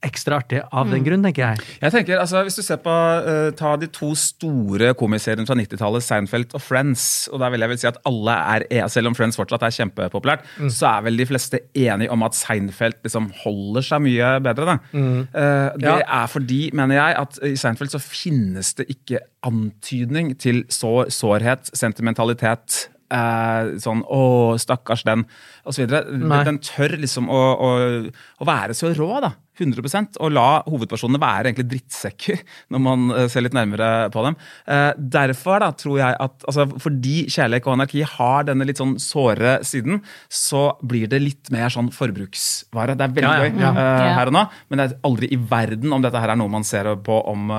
ekstra 0.05 0.37
artig 0.37 0.59
av 0.71 0.89
den 0.91 1.03
grunn, 1.03 1.23
tenker 1.25 1.41
jeg. 1.55 1.59
Jeg 1.81 1.91
tenker, 1.91 2.19
altså, 2.21 2.43
Hvis 2.45 2.55
du 2.55 2.61
ser 2.61 2.77
på 2.77 2.91
uh, 2.93 3.49
ta 3.57 3.75
de 3.81 3.87
to 3.87 4.11
store 4.15 4.91
komiseriene 4.93 5.47
fra 5.47 5.55
90-tallet, 5.57 6.03
Seinfeld 6.05 6.53
og 6.53 6.61
Friends, 6.61 7.27
og 7.33 7.39
da 7.41 7.49
vil 7.49 7.59
jeg 7.65 7.69
vel 7.69 7.79
si 7.81 7.87
at 7.89 7.97
alle 8.05 8.35
er, 8.55 8.65
e- 8.69 8.89
selv 8.93 9.07
om 9.09 9.15
Friends 9.17 9.35
fortsatt 9.39 9.63
er 9.65 9.73
kjempepopulært, 9.73 10.45
så 10.69 10.91
er 10.91 11.01
vel 11.07 11.17
de 11.17 11.25
fleste 11.25 11.59
enige 11.73 12.11
om 12.13 12.21
at 12.23 12.37
Seinfeld 12.37 12.99
liksom 13.03 13.31
holder 13.43 13.81
seg 13.89 14.01
mye 14.05 14.29
bedre. 14.45 14.65
Da. 14.65 14.77
Eh, 14.93 15.69
det 15.81 15.89
Ja. 15.89 15.97
er 16.23 16.27
fordi, 16.27 16.69
mener 16.73 16.95
jeg, 16.95 17.15
at 17.17 17.39
i 17.43 17.55
Seinfeld 17.55 17.89
så 17.89 17.99
finnes 17.99 18.73
det 18.77 18.85
ikke 18.93 19.19
antydning 19.43 20.35
til 20.39 20.63
så, 20.69 21.07
sårhet, 21.09 21.71
sentimentalitet. 21.73 22.89
Eh, 23.09 23.77
sånn 23.79 24.01
'Å, 24.03 24.59
stakkars 24.59 25.03
den', 25.07 25.25
osv. 25.65 25.87
Den 25.87 26.59
tør 26.59 26.97
liksom 26.99 27.29
å, 27.29 27.41
å, 27.55 28.11
å 28.41 28.45
være 28.45 28.73
så 28.75 28.93
rå, 28.93 29.21
da. 29.21 29.31
100% 29.59 30.17
Og 30.21 30.31
la 30.35 30.61
hovedpersonene 30.67 31.19
være 31.21 31.49
egentlig 31.51 31.67
drittsekker 31.71 32.41
når 32.73 32.83
man 32.83 33.07
eh, 33.15 33.27
ser 33.31 33.41
litt 33.45 33.55
nærmere 33.57 34.09
på 34.13 34.23
dem. 34.25 34.35
Eh, 34.67 34.91
derfor 34.97 35.59
da, 35.63 35.71
tror 35.77 35.97
jeg 36.01 36.17
at 36.19 36.45
altså, 36.47 36.65
fordi 36.83 37.15
kjærlighet 37.31 37.67
og 37.67 37.73
anarki 37.77 38.03
har 38.07 38.43
denne 38.49 38.67
litt 38.67 38.77
sånn 38.81 38.95
såre 39.01 39.57
siden, 39.67 40.01
så 40.29 40.75
blir 40.83 41.07
det 41.11 41.21
litt 41.23 41.51
mer 41.53 41.69
sånn 41.73 41.89
forbruksvare. 41.95 42.95
Det 42.97 43.05
er 43.07 43.15
veldig 43.15 43.23
Ja, 43.27 43.37
ja, 43.37 43.47
gøy 43.49 43.61
ja. 43.61 43.71
eh, 43.71 44.05
Ja. 44.07 44.13
her 44.19 44.27
og 44.27 44.33
nå, 44.37 44.43
men 44.69 44.77
det 44.81 44.85
er 44.91 44.97
aldri 45.07 45.31
i 45.31 45.37
verden 45.37 45.93
om 45.93 46.01
dette 46.03 46.19
her 46.19 46.29
er 46.33 46.39
noe 46.39 46.49
man 46.51 46.63
ser 46.67 46.89
på 47.03 47.17
om, 47.31 47.49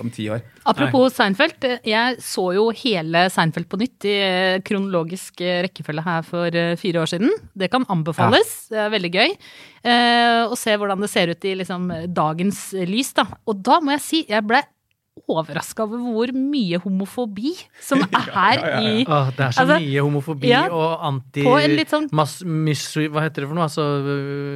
om 0.00 0.10
ti 0.14 0.28
år. 0.32 0.42
Apropos 0.66 1.14
Seinfeld, 1.14 1.62
eh, 1.64 1.78
jeg 1.86 2.16
så 2.20 2.48
jo 2.56 2.68
hele 2.74 3.26
Seinfeld 3.30 3.68
på 3.70 3.78
nytt 3.80 4.04
i 4.10 4.16
kronologisk 4.66 5.40
rekkefølge 5.40 6.02
her 6.06 6.22
for 6.26 6.50
fire 6.80 7.00
år 7.02 7.06
siden. 7.10 7.30
Det 7.56 7.70
kan 7.72 7.84
anbefales, 7.92 8.68
det 8.70 8.78
er 8.84 8.90
veldig 8.90 9.12
gøy. 9.14 9.36
eh, 9.86 10.42
Å 10.50 10.56
se 10.58 10.74
hvordan 10.76 11.00
det 11.00 11.08
ser 11.10 11.15
ut 11.32 11.44
i 11.44 11.54
liksom 11.62 11.88
dagens 12.14 12.72
lys, 12.86 13.12
da. 13.16 13.24
Og 13.48 13.62
da 13.64 13.80
må 13.80 13.90
jeg 13.96 14.00
si, 14.04 14.24
jeg 14.28 14.44
ble 14.46 14.62
overraska 15.32 15.80
over 15.86 15.96
hvor 16.04 16.30
mye 16.36 16.76
homofobi 16.84 17.54
som 17.80 18.02
er 18.18 18.26
her 18.34 18.58
i 18.84 18.90
Åh, 19.08 19.30
det 19.32 19.46
er 19.46 19.54
så 19.56 19.62
Altså, 19.64 19.78
mye 19.80 20.02
homofobi 20.04 20.50
ja, 20.50 20.66
og 20.68 21.06
anti... 21.08 21.40
på 21.46 21.54
en 21.56 21.72
litt 21.78 21.88
sånn- 21.88 22.10
mas, 22.12 22.34
mis, 22.44 22.82
Hva 23.08 23.22
heter 23.24 23.42
det 23.42 23.48
for 23.48 23.56
noe? 23.56 23.64
Altså, 23.64 23.86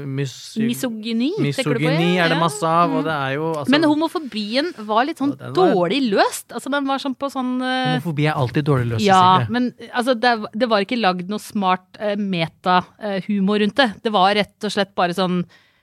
mis, 0.04 0.34
mys, 0.60 0.66
misogyni. 0.68 1.30
tenker 1.40 1.64
du 1.64 1.80
på? 1.80 1.88
misogyni 1.88 2.10
Ja, 2.18 2.26
er 2.26 2.34
det 2.34 2.38
masse 2.42 2.68
av, 2.68 2.92
og 3.00 3.08
det 3.08 3.14
er 3.16 3.32
jo 3.38 3.46
altså, 3.54 3.72
Men 3.72 3.88
homofobien 3.88 4.68
var 4.90 5.08
litt 5.08 5.22
sånn 5.24 5.32
Ja, 5.38 5.48
var- 5.48 5.72
dårlig 5.72 6.02
løst. 6.12 6.52
Altså, 6.52 6.74
den 6.76 6.92
var 6.92 7.00
sånn 7.06 7.16
på 7.16 7.32
sånn 7.32 7.54
uh, 7.64 7.72
Homofobi 7.94 8.28
er 8.28 8.36
alltid 8.44 8.68
dårlig 8.68 8.90
løst, 8.92 9.06
Ja, 9.08 9.46
men 9.48 9.72
altså, 9.94 10.12
det, 10.14 10.36
det 10.52 10.68
var 10.70 10.84
ikke 10.84 11.00
lagd 11.00 11.32
noe 11.32 11.40
smart 11.40 11.88
uh, 12.04 12.12
metahumor 12.20 13.64
rundt 13.64 13.80
det. 13.80 13.88
Det 14.04 14.12
var 14.14 14.34
rett 14.36 14.68
og 14.68 14.76
slett 14.76 14.92
bare 14.98 15.16
sånn 15.16 15.40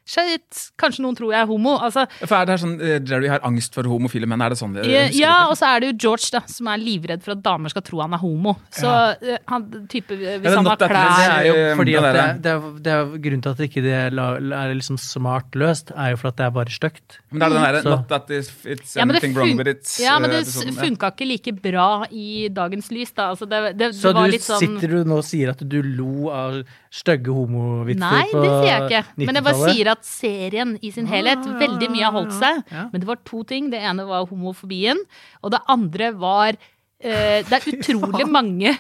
Shit, 0.07 0.61
kanskje 0.79 1.03
noen 1.03 1.17
tror 1.17 1.33
jeg 1.35 1.43
er 1.43 1.49
homo. 1.49 1.75
Altså, 1.83 2.05
For 2.23 2.37
er 2.37 2.47
det 2.47 2.55
her 2.55 2.61
sånn, 2.63 2.75
eh, 2.79 2.99
Jerry 3.03 3.27
har 3.31 3.43
angst 3.47 3.75
for 3.75 3.83
homofile 3.83 4.29
menn, 4.29 4.41
er 4.41 4.55
det 4.55 4.59
sånn? 4.61 4.73
det- 4.77 5.13
ja, 5.17 5.47
og 5.49 5.57
så 5.59 5.67
er 5.75 5.81
det 5.83 5.91
jo 5.91 5.97
George, 6.07 6.29
da, 6.31 6.41
som 6.47 6.67
er 6.67 6.77
livredd 6.77 7.23
for 7.23 7.35
at 7.35 7.43
damer 7.43 7.69
skal 7.69 7.81
tro 7.81 7.99
han 8.01 8.13
er 8.13 8.21
homo. 8.23 8.55
Så 8.71 8.87
ja. 9.21 9.37
han 9.47 9.87
type 9.91 10.07
Hvis 10.15 10.55
han 10.55 10.65
har 10.65 10.77
klær 10.77 11.17
det 11.17 11.27
er 11.27 11.45
jo 11.47 11.57
Eh, 11.57 11.75
fordi 11.75 11.95
at 11.97 12.07
det, 12.13 12.25
det, 12.43 12.51
er, 12.51 12.65
det 12.85 12.93
er 12.93 13.17
grunnen 13.23 13.43
til 13.43 13.53
at 13.53 13.61
ikke 13.65 13.83
det 13.83 13.97
ikke 13.97 14.53
er 14.57 14.73
liksom 14.77 14.99
smart 15.01 15.57
løst, 15.57 15.91
er 15.95 16.13
jo 16.13 16.19
for 16.21 16.31
at 16.31 16.39
det 16.39 16.45
er 16.47 16.53
bare 16.55 16.73
stygt. 16.73 17.19
Men 17.31 17.39
det 17.39 17.47
er 17.47 17.53
den 17.55 17.83
der, 17.83 17.89
not 17.89 18.07
that 18.11 18.29
it's, 18.33 18.51
anything 18.63 18.97
ja, 18.97 19.05
men 19.05 19.15
det 19.15 19.31
wrong 19.35 19.57
with 19.57 19.71
it. 19.73 19.93
ja, 20.01 20.17
men 20.19 20.31
eh, 20.31 20.37
det 20.37 20.47
episoden, 20.47 20.77
funka 20.81 21.11
ikke 21.13 21.27
like 21.29 21.55
bra 21.61 21.89
i 22.11 22.47
dagens 22.53 22.91
lys, 22.93 23.13
da. 23.17 23.31
Altså, 23.33 23.49
det, 23.49 23.77
det, 23.77 23.93
Så 23.95 24.11
det 24.11 24.19
var 24.19 24.27
du 24.31 24.37
litt 24.37 24.47
sånn 24.47 24.63
sitter 24.63 24.95
du 24.95 25.11
nå 25.11 25.19
og 25.21 25.27
sier 25.27 25.53
at 25.53 25.63
du 25.63 25.79
lo 25.83 26.29
av 26.33 26.61
stygge 26.93 27.33
homovitser 27.33 27.99
Nei, 27.99 28.23
på 28.31 28.41
det 28.43 28.49
sier 28.53 28.71
jeg 28.71 28.85
ikke. 28.87 29.03
Men 29.25 29.39
jeg 29.39 29.45
bare 29.47 29.69
sier 29.73 29.91
at 29.91 30.07
serien 30.07 30.73
i 30.81 30.91
sin 30.95 31.07
helhet, 31.09 31.45
veldig 31.59 31.89
mye 31.93 32.05
har 32.07 32.15
holdt 32.15 32.33
seg. 32.37 32.63
Ja. 32.71 32.87
Men 32.93 33.03
det 33.03 33.09
var 33.09 33.19
to 33.27 33.43
ting. 33.47 33.69
Det 33.73 33.81
ene 33.83 34.05
var 34.07 34.25
homofobien, 34.29 34.99
og 35.43 35.51
det 35.55 35.61
andre 35.67 36.11
var 36.15 36.55
eh, 36.55 37.43
Det 37.47 37.53
er 37.59 37.69
utrolig 37.75 38.27
mange 38.31 38.73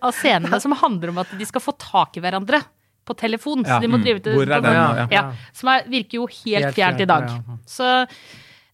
av 0.00 0.12
scenene 0.16 0.60
som 0.62 0.72
handler 0.78 1.12
om 1.14 1.22
at 1.24 1.36
de 1.38 1.48
skal 1.48 1.64
få 1.64 1.74
tak 1.78 2.16
i 2.16 2.24
hverandre 2.24 2.62
på 3.08 3.16
telefon. 3.16 3.64
Ja, 3.64 3.76
Så 3.78 3.84
de 3.84 3.88
må 3.90 3.98
mm. 3.98 4.04
drive 4.04 4.20
til, 4.24 4.34
Hvor 4.36 4.50
er 4.52 4.64
den, 4.64 4.74
ja? 4.76 5.06
ja, 5.12 5.22
Som 5.56 5.72
er, 5.72 5.86
virker 5.88 6.20
jo 6.20 6.26
helt, 6.28 6.68
Helt 6.68 6.76
fjernt 6.76 7.00
i 7.00 7.08
dag. 7.08 7.30
ja. 7.32 7.56
Så 7.66 7.86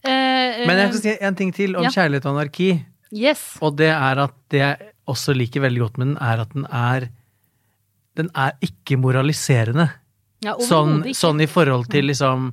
eh, 0.03 0.65
Men 0.67 0.81
jeg 0.83 0.91
skal 0.93 1.03
si 1.05 1.15
en 1.29 1.37
ting 1.39 1.53
til 1.55 1.75
om 1.79 1.87
Ja. 1.87 1.93
kjærlighet 1.95 2.27
og 2.27 2.35
anarki. 2.35 2.69
Yes. 3.15 3.55
Og 3.63 3.77
det 3.79 3.91
er 3.93 4.19
at 4.25 4.35
det 4.51 4.59
jeg 4.59 4.91
også 5.07 5.35
liker 5.37 5.63
veldig 5.63 5.81
godt 5.85 5.97
med 6.01 6.07
den, 6.11 6.17
er 6.19 6.41
at 6.43 6.53
den 6.53 6.65
er 6.67 7.07
Den 8.15 8.31
er 8.35 8.55
ikke 8.63 8.97
moraliserende. 9.01 9.89
Ja, 10.45 10.55
Sånn, 10.61 10.99
ikke. 11.03 11.17
sånn 11.17 11.41
i 11.41 11.47
forhold 11.49 11.87
til 11.89 12.09
liksom 12.11 12.49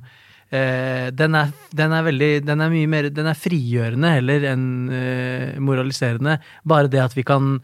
eh, 0.49 1.11
den, 1.13 1.35
er, 1.37 1.51
den 1.75 1.93
er 1.93 2.05
veldig 2.07 2.29
Den 2.47 2.63
er 2.63 2.71
mye 2.71 2.89
mer 2.89 3.09
Den 3.13 3.27
er 3.29 3.37
frigjørende 3.37 4.13
heller 4.15 4.47
enn 4.53 4.65
eh, 4.89 5.59
moraliserende. 5.61 6.39
Bare 6.65 6.91
det 6.91 7.03
at 7.03 7.15
vi 7.17 7.25
kan 7.27 7.57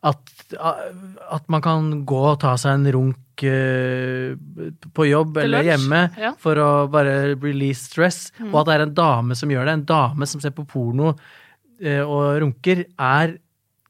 at, 0.00 0.30
at 0.56 1.48
man 1.52 1.60
kan 1.60 1.90
gå 2.08 2.20
og 2.32 2.38
ta 2.40 2.54
seg 2.60 2.78
en 2.78 2.88
runk 2.94 3.44
eh, 3.44 4.32
på 4.96 5.06
jobb 5.10 5.34
Til 5.36 5.44
eller 5.44 5.66
hjemme 5.68 6.00
ja. 6.16 6.30
for 6.40 6.56
å 6.56 6.70
bare 6.92 7.34
release 7.34 7.90
stress, 7.90 8.30
og 8.48 8.62
at 8.62 8.70
det 8.70 8.76
er 8.78 8.84
en 8.86 8.94
dame 8.96 9.36
som 9.36 9.52
gjør 9.52 9.68
det. 9.68 9.74
En 9.76 9.86
dame 9.90 10.28
som 10.30 10.40
ser 10.40 10.54
på 10.56 10.64
porno 10.68 11.12
eh, 11.12 12.00
og 12.00 12.40
runker, 12.40 12.86
er 12.96 13.36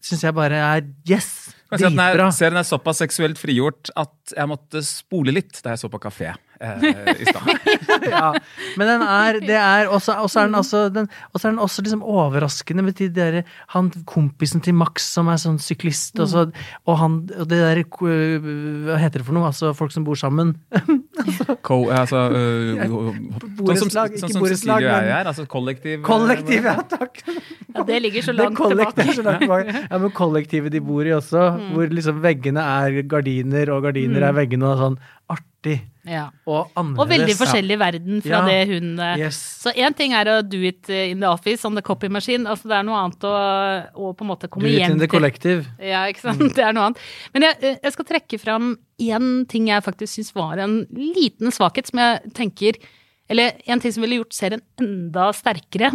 syns 0.05 0.25
jeg 0.27 0.37
bare 0.37 0.61
er 0.77 0.85
yes! 1.09 1.51
Er, 1.71 1.79
Dritbra. 1.79 2.31
serien 2.35 2.59
er 2.59 2.67
såpass 2.67 2.99
seksuelt 2.99 3.39
frigjort 3.39 3.93
at 3.95 4.33
jeg 4.35 4.51
måtte 4.51 4.81
spole 4.83 5.31
litt 5.31 5.61
da 5.63 5.77
jeg 5.77 5.85
så 5.85 5.91
på 5.93 6.01
kafé 6.03 6.33
eh, 6.61 7.11
i 7.17 7.27
stad. 7.29 7.49
ja. 8.15 8.31
Men 8.79 8.91
den 8.93 9.05
er, 9.07 9.39
det 9.43 9.57
er 9.57 9.89
også, 9.89 10.17
også 10.21 10.43
er 10.43 10.51
den 10.51 10.59
også, 10.61 10.83
den, 10.95 11.09
også 11.33 11.49
er 11.49 11.55
den 11.55 11.63
også 11.65 11.85
liksom 11.87 12.03
overraskende 12.03 12.85
med 12.87 12.99
de 13.01 13.09
der, 13.15 13.41
han 13.75 13.91
kompisen 14.07 14.63
til 14.65 14.77
Max 14.77 15.09
som 15.15 15.31
er 15.33 15.41
sånn 15.41 15.59
syklist, 15.63 16.19
og, 16.21 16.29
så, 16.31 16.47
og 16.87 17.01
han 17.01 17.19
og 17.39 17.49
det 17.51 17.61
der 17.61 17.81
øh, 17.83 18.51
Hva 18.87 18.99
heter 19.01 19.23
det 19.23 19.27
for 19.29 19.37
noe? 19.37 19.49
Altså 19.51 19.73
folk 19.77 19.95
som 19.95 20.05
bor 20.07 20.19
sammen. 20.19 20.55
Co, 21.67 21.83
altså, 21.93 22.27
uh, 22.33 22.85
Borettslag, 23.59 24.17
sånn 24.21 24.31
ikke 24.31 24.43
borettslag, 24.45 24.85
men- 24.85 25.11
er, 25.11 25.31
altså 25.31 25.47
kollektiv. 25.51 26.01
Kollektiv, 26.07 26.69
ja 26.69 26.77
takk! 26.89 27.23
Ja, 27.71 27.85
det 27.87 28.01
ligger 28.03 28.25
så 28.25 28.35
langt 28.35 28.59
tilbake. 28.59 29.07
så 29.15 29.25
langt 29.27 29.45
tilbake. 29.45 29.75
Ja, 29.91 29.99
men 30.03 30.13
kollektivet 30.17 30.75
de 30.75 30.83
bor 30.85 31.07
i 31.07 31.15
også, 31.15 31.45
hvor 31.75 31.93
liksom 31.93 32.21
veggene 32.25 32.65
er 32.65 33.01
gardiner, 33.11 33.73
og 33.75 33.85
gardiner 33.89 34.27
er 34.29 34.37
veggene, 34.37 34.71
og 34.73 34.81
sånn 34.81 34.99
artig. 35.31 35.77
Ja. 36.09 36.27
Og 36.49 36.71
annerledes. 36.79 37.01
Og 37.03 37.09
veldig 37.11 37.35
forskjellig 37.37 37.77
verden 37.81 38.23
fra 38.25 38.39
Ja. 38.39 38.45
det 38.49 38.59
hun 38.71 38.99
eh, 38.99 39.19
Yes. 39.27 39.39
Så 39.65 39.73
én 39.77 39.95
ting 39.97 40.15
er 40.17 40.31
å 40.33 40.37
do 40.43 40.61
it 40.65 40.89
in 40.89 41.21
the 41.21 41.29
office 41.29 41.65
on 41.69 41.75
the 41.77 41.83
copy 41.83 42.09
machine. 42.09 42.49
Altså 42.49 42.69
det 42.71 42.79
er 42.79 42.87
noe 42.89 42.99
annet 43.03 43.27
å, 43.29 43.35
å 43.95 44.13
på 44.17 44.25
en 44.25 44.31
måte 44.33 44.49
komme 44.49 44.71
hjem 44.71 44.79
til. 44.79 44.81
Do 44.81 44.85
it 44.87 44.97
in 44.97 45.03
the 45.05 45.11
collective. 45.13 45.67
Ja, 45.79 46.07
ikke 46.11 46.25
sant. 46.29 46.47
Det 46.57 46.65
er 46.65 46.73
noe 46.77 46.91
annet. 46.91 47.03
Men 47.35 47.49
jeg, 47.49 47.59
eh, 47.63 47.77
jeg 47.85 47.93
skal 47.97 48.09
trekke 48.15 48.41
fram 48.41 48.71
én 49.01 49.29
ting 49.49 49.69
jeg 49.69 49.85
faktisk 49.85 50.17
syns 50.19 50.33
var 50.37 50.59
en 50.65 50.81
liten 50.97 51.53
svakhet, 51.55 51.89
som 51.93 52.01
jeg 52.03 52.33
tenker 52.37 52.81
Eller 53.31 53.61
en 53.71 53.79
ting 53.79 53.93
som 53.95 54.03
ville 54.03 54.17
gjort 54.19 54.35
serien 54.35 54.63
enda 54.81 55.29
sterkere. 55.37 55.93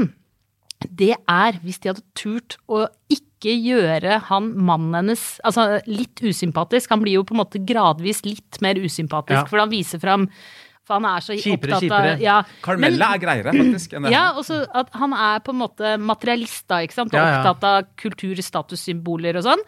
Det 0.85 1.15
er 1.27 1.57
hvis 1.63 1.79
de 1.81 1.89
hadde 1.91 2.03
turt 2.15 2.55
å 2.71 2.85
ikke 3.11 3.24
gjøre 3.53 4.19
han 4.29 4.51
mannen 4.57 4.95
hennes 4.97 5.23
altså 5.45 5.81
litt 5.85 6.21
usympatisk. 6.25 6.89
Han 6.89 7.03
blir 7.03 7.19
jo 7.19 7.23
på 7.27 7.35
en 7.35 7.41
måte 7.43 7.61
gradvis 7.61 8.23
litt 8.25 8.61
mer 8.65 8.75
usympatisk, 8.81 9.43
Ja. 9.43 9.45
for 9.45 9.59
han 9.61 9.69
viser 9.69 10.01
fram 10.01 10.29
For 10.85 10.99
han 10.99 11.05
er 11.09 11.19
så 11.25 11.33
Kjipere, 11.33 11.79
opptatt 11.79 11.91
av 11.97 12.19
ja, 12.21 12.43
Carmella 12.61 13.07
er 13.15 13.17
greiere, 13.17 13.53
faktisk. 13.57 13.95
Ja, 14.13 14.33
og 14.37 14.43
så 14.45 14.59
at 14.69 14.91
han 14.93 15.13
er 15.17 15.39
på 15.41 15.49
en 15.49 15.57
måte 15.63 15.95
materialist, 15.97 16.67
da, 16.69 16.83
ikke 16.85 16.93
sant. 16.93 17.13
Og 17.13 17.17
Ja, 17.17 17.25
ja. 17.25 17.39
opptatt 17.41 17.63
av 17.65 17.87
kultur, 17.97 18.35
statussymboler 18.37 19.35
og 19.39 19.47
sånn. 19.47 19.63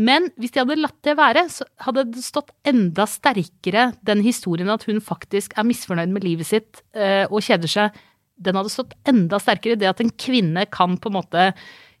Men 0.00 0.30
hvis 0.40 0.52
de 0.52 0.60
hadde 0.60 0.78
latt 0.80 0.96
det 1.04 1.14
være, 1.16 1.44
så 1.52 1.64
hadde 1.84 2.06
det 2.12 2.24
stått 2.24 2.50
enda 2.64 3.04
sterkere 3.04 3.90
den 4.02 4.22
historien 4.24 4.68
at 4.72 4.84
hun 4.88 4.98
faktisk 5.00 5.52
er 5.58 5.64
misfornøyd 5.68 6.08
med 6.12 6.24
livet 6.24 6.46
sitt 6.48 6.80
eh, 6.96 7.24
og 7.30 7.40
kjeder 7.44 7.68
seg. 7.68 7.92
Den 8.40 8.56
hadde 8.56 8.72
stått 8.72 8.92
enda 9.08 9.36
sterkere. 9.40 9.76
Det 9.80 9.88
at 9.88 10.00
en 10.00 10.10
kvinne 10.12 10.64
kan 10.72 10.96
på 10.96 11.08
en 11.12 11.16
måte 11.20 11.46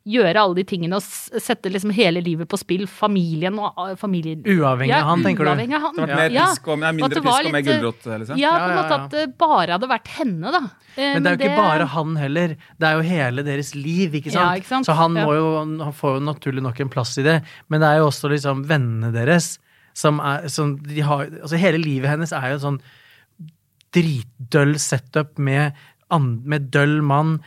gjøre 0.06 0.38
alle 0.38 0.54
de 0.60 0.64
tingene 0.70 0.98
og 1.00 1.02
sette 1.02 1.70
liksom 1.72 1.90
hele 1.96 2.20
livet 2.22 2.46
på 2.50 2.58
spill. 2.60 2.84
Familien 2.86 3.56
og 3.58 3.74
uh, 3.80 3.94
familien. 3.98 4.44
Uavhengig 4.46 4.94
av 4.94 5.08
han, 5.08 5.24
tenker 5.26 5.48
du? 5.48 5.50
av 5.50 5.58
han. 5.88 5.96
Det 5.98 6.06
mer 6.06 6.30
Ja. 6.36 6.46
pisk 6.52 6.68
og, 6.70 6.78
ja, 6.78 6.92
mindre 6.94 7.22
pisk 7.24 7.26
og 7.26 7.50
mer 7.50 7.62
litt, 7.62 7.70
eh, 7.72 7.80
gulrot, 7.80 8.06
liksom. 8.22 8.38
Ja, 8.38 8.52
på 8.54 8.70
en 8.70 8.76
måte 8.78 8.98
at 9.00 9.10
det 9.16 9.24
bare 9.40 9.74
hadde 9.74 9.90
vært 9.90 10.12
henne, 10.16 10.52
da. 10.54 10.62
Eh, 10.96 11.12
Men 11.14 11.22
det 11.22 11.32
er 11.32 11.36
jo 11.36 11.42
ikke 11.42 11.58
bare 11.58 11.86
han 11.96 12.16
heller. 12.16 12.56
Det 12.78 12.88
er 12.88 12.92
jo 13.00 13.06
hele 13.10 13.42
deres 13.42 13.74
liv, 13.74 14.14
ikke 14.20 14.30
sant? 14.30 14.42
Ja, 14.44 14.54
ikke 14.62 14.70
sant? 14.70 14.86
Så 14.86 14.94
han, 14.94 15.12
må 15.18 15.34
jo, 15.34 15.48
han 15.82 15.92
får 15.92 16.20
jo 16.20 16.26
naturlig 16.30 16.62
nok 16.62 16.80
en 16.80 16.92
plass 16.92 17.16
i 17.18 17.26
det. 17.26 17.42
Men 17.68 17.82
det 17.82 17.88
er 17.90 17.98
jo 17.98 18.06
også 18.12 18.30
liksom 18.30 18.64
vennene 18.70 19.12
deres 19.12 19.58
som 19.96 20.20
er 20.20 20.46
som 20.52 20.76
de 20.84 21.00
har, 21.00 21.26
Altså 21.40 21.56
hele 21.56 21.78
livet 21.80 22.10
hennes 22.12 22.32
er 22.36 22.50
jo 22.52 22.58
sånn 22.62 22.80
dritdøll 23.96 24.76
setup 24.78 25.38
med, 25.38 25.72
med 26.12 26.70
døll 26.74 27.00
mann, 27.02 27.38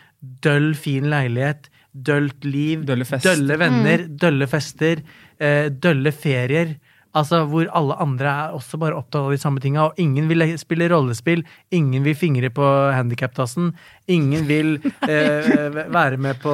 døll 0.44 0.74
fin 0.76 1.10
leilighet, 1.12 1.70
døllt 2.04 2.46
liv, 2.46 2.86
Dølle 2.86 3.06
fest. 3.06 3.26
dølle 3.26 3.58
venner, 3.60 4.06
Mm. 4.08 4.18
dølle 4.18 4.48
fester, 4.48 5.02
eh, 5.40 5.70
dølle 5.70 6.12
ferier. 6.12 6.76
Altså 7.16 7.40
Hvor 7.50 7.66
alle 7.74 7.96
andre 8.00 8.26
er 8.30 8.52
også 8.54 8.78
bare 8.78 8.94
opptatt 8.94 9.24
av 9.26 9.32
de 9.32 9.38
samme 9.42 9.60
tinga. 9.60 9.86
Og 9.88 9.94
ingen 9.98 10.28
vil 10.30 10.44
spille 10.62 10.88
rollespill, 10.92 11.44
ingen 11.72 12.04
vil 12.06 12.14
fingre 12.16 12.52
på 12.54 12.62
handikaptassen, 12.94 13.74
ingen 14.08 14.46
vil 14.46 14.76
eh, 15.08 15.70
være 15.98 16.18
med 16.22 16.38
på 16.40 16.54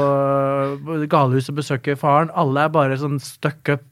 galehus 1.11 1.49
og 1.51 1.55
besøke 1.59 1.97
faren. 1.99 2.31
Alle 2.35 2.65
er 2.65 2.69
bare 2.69 2.95
sånn 2.97 3.19
stuck 3.19 3.67
up 3.73 3.83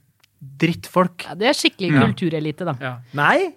drittfolk. 0.59 1.23
Ja, 1.27 1.35
det 1.39 1.47
er 1.51 1.53
skikkelig 1.57 1.99
kulturelite, 2.01 2.65
da. 2.67 2.97
Nei! 3.13 3.53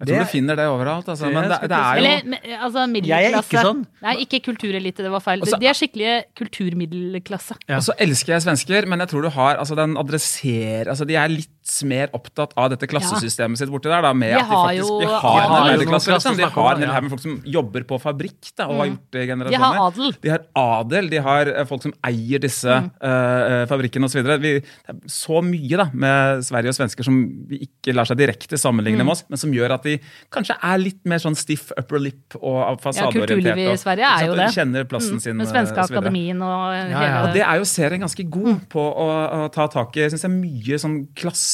Jeg 0.00 0.08
tror 0.08 0.16
Det- 0.18 0.26
du 0.26 0.30
finner 0.32 0.56
det 0.58 0.64
overalt. 0.66 1.06
Altså. 1.08 1.28
Men 1.32 1.44
det, 1.48 1.58
det 1.70 1.70
er 1.70 1.94
jo 1.94 1.98
Eller 2.02 2.24
men, 2.24 2.38
altså 2.58 2.80
middelklasse. 2.90 3.22
Jeg 3.22 3.32
er 3.32 3.42
ikke 3.42 3.62
sånn. 3.62 3.86
Nei, 4.02 4.14
ikke 4.24 4.40
kulturelite, 4.42 5.02
det 5.06 5.10
var 5.14 5.20
feil. 5.20 5.40
Også, 5.40 5.60
De 5.60 5.66
er 5.70 5.72
skikkelige 5.78 6.16
kulturmiddelklasse. 6.34 7.56
Ja. 7.68 7.76
Og 7.78 7.82
så 7.86 7.94
elsker 8.02 8.34
jeg 8.34 8.42
svensker, 8.44 8.88
men 8.90 8.98
jeg 9.04 9.08
tror 9.12 9.22
du 9.22 9.30
har 9.30 9.56
altså 9.62 9.76
den 9.78 9.96
adresserer 9.96 10.90
altså 10.90 11.06
De 11.06 11.14
er 11.16 11.28
litt 11.28 11.48
mer 11.88 12.10
opptatt 12.12 12.52
av 12.60 12.68
dette 12.74 12.86
klassesystemet 12.90 13.56
sitt 13.60 13.70
borti 13.72 13.88
der. 13.88 14.02
Da, 14.04 14.12
med 14.12 14.34
at 14.36 14.44
de 14.44 14.52
faktisk 14.52 14.90
jo 14.90 14.98
de 15.00 15.06
har 15.08 15.38
en 15.44 15.54
arbeiderklasse. 15.62 16.10
Liksom. 16.12 16.36
De 16.36 16.48
har 16.52 16.74
en 16.74 16.82
hel 16.84 16.92
haug 16.92 17.02
med 17.06 17.12
folk 17.14 17.22
som 17.24 17.38
jobber 17.56 17.86
på 17.88 17.98
fabrikk 18.02 18.50
da, 18.56 18.66
og 18.68 18.82
har 18.82 18.90
gjort 18.90 19.16
det 19.16 19.22
i 19.24 19.38
De 19.54 19.60
har 19.62 19.78
adel. 19.86 20.12
De 20.20 20.32
har 20.34 20.44
adel, 20.60 21.08
de 21.14 21.22
har 21.24 21.50
eh, 21.54 21.64
folk 21.70 21.82
som 21.86 21.94
eier 22.04 22.42
disse 22.44 22.68
Mm. 22.74 22.90
uh, 23.00 23.64
fabrikkene 23.70 24.04
osv. 24.08 24.22
Det 24.24 24.50
er 24.90 24.96
så 25.10 25.40
mye 25.44 25.76
da, 25.78 25.86
med 25.92 26.42
Sverige 26.44 26.72
og 26.72 26.76
svensker 26.76 27.04
som 27.06 27.16
vi 27.48 27.60
ikke 27.68 27.94
lar 27.94 28.04
seg 28.08 28.18
direkte 28.18 28.58
sammenligne 28.60 29.00
Mm. 29.00 29.06
med 29.06 29.12
oss, 29.12 29.24
men 29.28 29.38
som 29.40 29.52
gjør 29.52 29.74
at 29.78 29.82
de 29.88 29.98
kanskje 30.32 30.56
er 30.62 30.78
litt 30.78 31.00
mer 31.08 31.18
sånn 31.22 31.36
stiff 31.36 31.70
upper 31.78 31.98
lip 31.98 32.36
og 32.40 32.80
fasadeorientert. 32.82 33.56
Ja, 33.56 33.72
i 33.72 33.80
Sverige 33.80 34.04
er 34.10 34.26
jo. 34.26 34.34
Kjenner 34.54 34.84
plassen 34.84 35.16
Mm. 35.16 35.20
sin. 35.20 35.36
Med 35.36 35.46
eh, 35.46 35.52
svenske 35.52 35.78
og 35.78 35.90
akademien 35.90 36.42
og 36.42 36.74
hele 36.74 36.90
ja. 36.90 37.22
Og 37.24 37.32
det 37.34 37.42
er 37.42 37.56
jo 37.58 37.64
serien 37.64 38.00
ganske 38.00 38.24
god 38.30 38.68
på 38.68 38.80
å, 38.80 39.08
å 39.46 39.52
ta 39.52 39.66
tak 39.68 39.96
i. 39.96 40.00
Jeg 40.04 40.10
syns 40.12 40.22
det 40.26 40.30
er 40.30 40.36
mye 40.36 40.78
sånn 40.78 40.96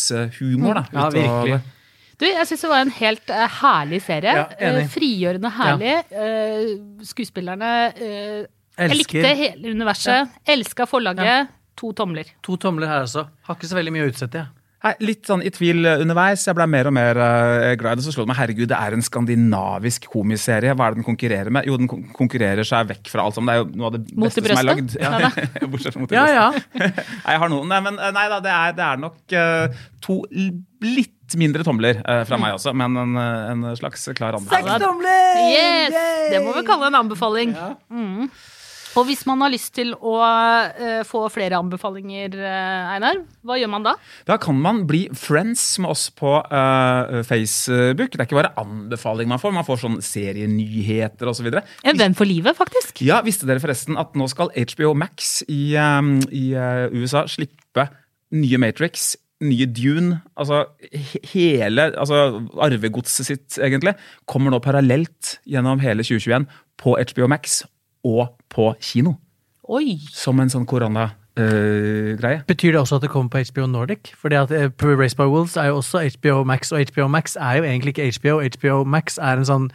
klassehumor. 0.01 0.75
da. 0.75 0.85
Ja, 0.93 1.07
av 1.07 1.13
virkelig. 1.13 1.53
det. 1.53 1.77
Du, 2.21 2.27
jeg 2.29 2.47
syns 2.47 2.61
det 2.61 2.69
var 2.69 2.83
en 2.85 2.93
helt 2.93 3.31
uh, 3.33 3.45
herlig 3.63 4.03
serie. 4.05 4.33
Ja, 4.37 4.47
enig. 4.61 4.83
Eh, 4.83 4.89
frigjørende 4.93 5.53
herlig. 5.57 5.95
Uh, 6.13 7.05
skuespillerne 7.09 7.71
Jeg 7.97 8.97
likte 8.97 9.35
hele 9.39 9.73
universet. 9.73 10.29
Elska 10.45 10.87
forlaget. 10.89 11.49
To 11.81 11.95
tomler. 11.97 12.29
To 12.45 12.59
tomler 12.61 12.91
her 12.91 13.07
også. 13.07 13.25
Har 13.47 13.57
ikke 13.57 13.71
så 13.71 13.79
veldig 13.79 13.93
mye 13.95 14.05
å 14.05 14.11
utsette, 14.13 14.43
jeg. 14.43 14.60
Nei, 14.81 14.95
litt 15.05 15.29
sånn 15.29 15.43
i 15.45 15.51
tvil 15.53 15.85
underveis. 15.85 16.47
Jeg 16.49 16.57
ble 16.57 16.65
mer 16.73 16.89
og 16.89 16.95
mer 16.97 17.19
eh, 17.21 17.75
glad 17.81 17.99
i 17.99 18.01
det. 18.01 18.07
Så 18.07 18.15
slo 18.15 18.25
det 18.25 18.31
meg 18.31 18.39
herregud, 18.39 18.69
det 18.71 18.79
er 18.79 18.97
en 18.97 19.05
skandinavisk 19.05 20.09
komiserie. 20.13 20.73
Hva 20.73 20.89
er 20.89 20.95
det 20.95 21.03
den 21.03 21.09
konkurrerer 21.09 21.53
med? 21.53 21.69
Jo, 21.69 21.77
den 21.81 21.91
konkurrerer 22.17 22.65
seg 22.65 22.89
vekk 22.89 23.11
fra 23.13 23.27
alt 23.27 23.37
sammen. 23.37 23.51
Det 23.51 23.59
er 23.59 23.61
jo 23.61 23.69
noe 23.77 23.91
av 23.91 23.99
det 23.99 24.03
beste 24.09 24.45
som 24.47 24.63
er 24.63 24.69
lagd. 24.71 24.97
Ja. 25.01 25.67
Bortsett 25.69 25.95
fra 25.95 26.01
mot 26.03 26.13
i 26.13 26.17
Ja, 26.17 26.27
ja. 26.31 26.47
Nei, 26.81 26.89
jeg 27.35 27.41
har 27.43 27.51
noen. 27.53 27.69
Nei, 27.69 27.81
men 27.85 27.99
eh, 28.01 28.13
nei 28.15 28.27
da, 28.33 28.39
det 28.45 28.53
er, 28.55 28.77
det 28.77 28.85
er 28.87 29.01
nok 29.01 29.35
uh, 29.37 29.83
to 30.05 30.17
litt 30.31 31.37
mindre 31.41 31.65
tomler 31.67 32.01
eh, 32.01 32.23
fra 32.29 32.39
meg 32.41 32.57
også, 32.57 32.73
men 32.77 32.97
en, 32.99 33.19
en 33.21 33.67
slags 33.79 34.09
klar 34.17 34.39
anbefaling. 34.39 34.71
Seks 34.71 34.85
tomler! 34.85 35.43
Yes! 35.51 35.93
Yay! 35.93 36.31
Det 36.33 36.41
må 36.47 36.57
vi 36.57 36.65
kalle 36.69 36.89
en 36.89 36.99
anbefaling. 37.03 37.53
Mm. 37.93 38.31
Og 39.01 39.07
hvis 39.09 39.23
man 39.25 39.41
har 39.41 39.53
lyst 39.53 39.73
til 39.79 39.95
å 39.97 40.15
uh, 40.21 41.01
få 41.09 41.23
flere 41.33 41.57
anbefalinger, 41.57 42.35
uh, 42.37 42.91
Einar, 42.93 43.23
hva 43.47 43.57
gjør 43.57 43.71
man 43.73 43.87
da? 43.87 43.95
Da 44.29 44.37
kan 44.41 44.59
man 44.61 44.83
bli 44.89 45.07
friends 45.17 45.63
med 45.81 45.95
oss 45.95 46.09
på 46.13 46.35
uh, 46.43 47.23
Facebook. 47.25 48.13
Det 48.13 48.21
er 48.21 48.29
ikke 48.29 48.41
bare 48.43 48.53
anbefaling 48.61 49.31
man 49.31 49.41
får, 49.41 49.55
man 49.57 49.65
får 49.65 49.81
sånn 49.87 49.97
serienyheter 50.05 51.33
osv. 51.33 51.49
En 51.49 52.03
venn 52.03 52.19
for 52.19 52.29
livet, 52.29 52.59
faktisk. 52.59 53.01
Ja, 53.07 53.23
visste 53.25 53.49
dere 53.49 53.63
forresten 53.63 53.97
at 54.01 54.13
nå 54.19 54.29
skal 54.29 54.53
HBO 54.53 54.93
Max 54.99 55.41
i, 55.49 55.73
i 55.73 56.45
USA 56.93 57.25
slippe 57.31 57.89
nye 58.37 58.61
Matrix, 58.61 59.15
nye 59.41 59.65
Dune, 59.73 60.21
altså 60.37 60.67
hele 61.33 61.89
altså 61.97 62.43
arvegodset 62.61 63.31
sitt, 63.31 63.57
egentlig, 63.57 63.97
kommer 64.29 64.53
nå 64.53 64.61
parallelt 64.63 65.39
gjennom 65.49 65.81
hele 65.81 66.05
2021 66.05 66.51
på 66.81 66.99
HBO 67.01 67.31
Max 67.33 67.63
og 68.05 68.37
på 68.53 68.73
kino. 68.81 69.17
Oi! 69.71 69.99
Som 70.11 70.41
en 70.43 70.51
sånn 70.51 70.67
korona-greie 70.67 72.41
Betyr 72.49 72.73
det 72.75 72.81
også 72.81 72.99
at 72.99 73.05
det 73.05 73.11
kommer 73.13 73.31
på 73.31 73.43
HBO 73.53 73.67
Nordic? 73.71 74.11
Fordi 74.19 74.35
at 74.41 74.51
eh, 74.51 74.69
Race 74.99 75.17
by 75.17 75.29
Wolves 75.31 75.57
er 75.57 75.71
jo 75.71 75.79
også 75.79 76.03
HBO 76.17 76.43
Max, 76.49 76.73
og 76.73 76.83
HBO 76.91 77.07
Max 77.09 77.37
er 77.39 77.61
jo 77.61 77.69
egentlig 77.69 77.95
ikke 77.95 78.11
HBO. 78.19 78.41
HBO 78.57 78.85
Max 78.85 79.19
er 79.23 79.39
en 79.39 79.47
sånn 79.49 79.71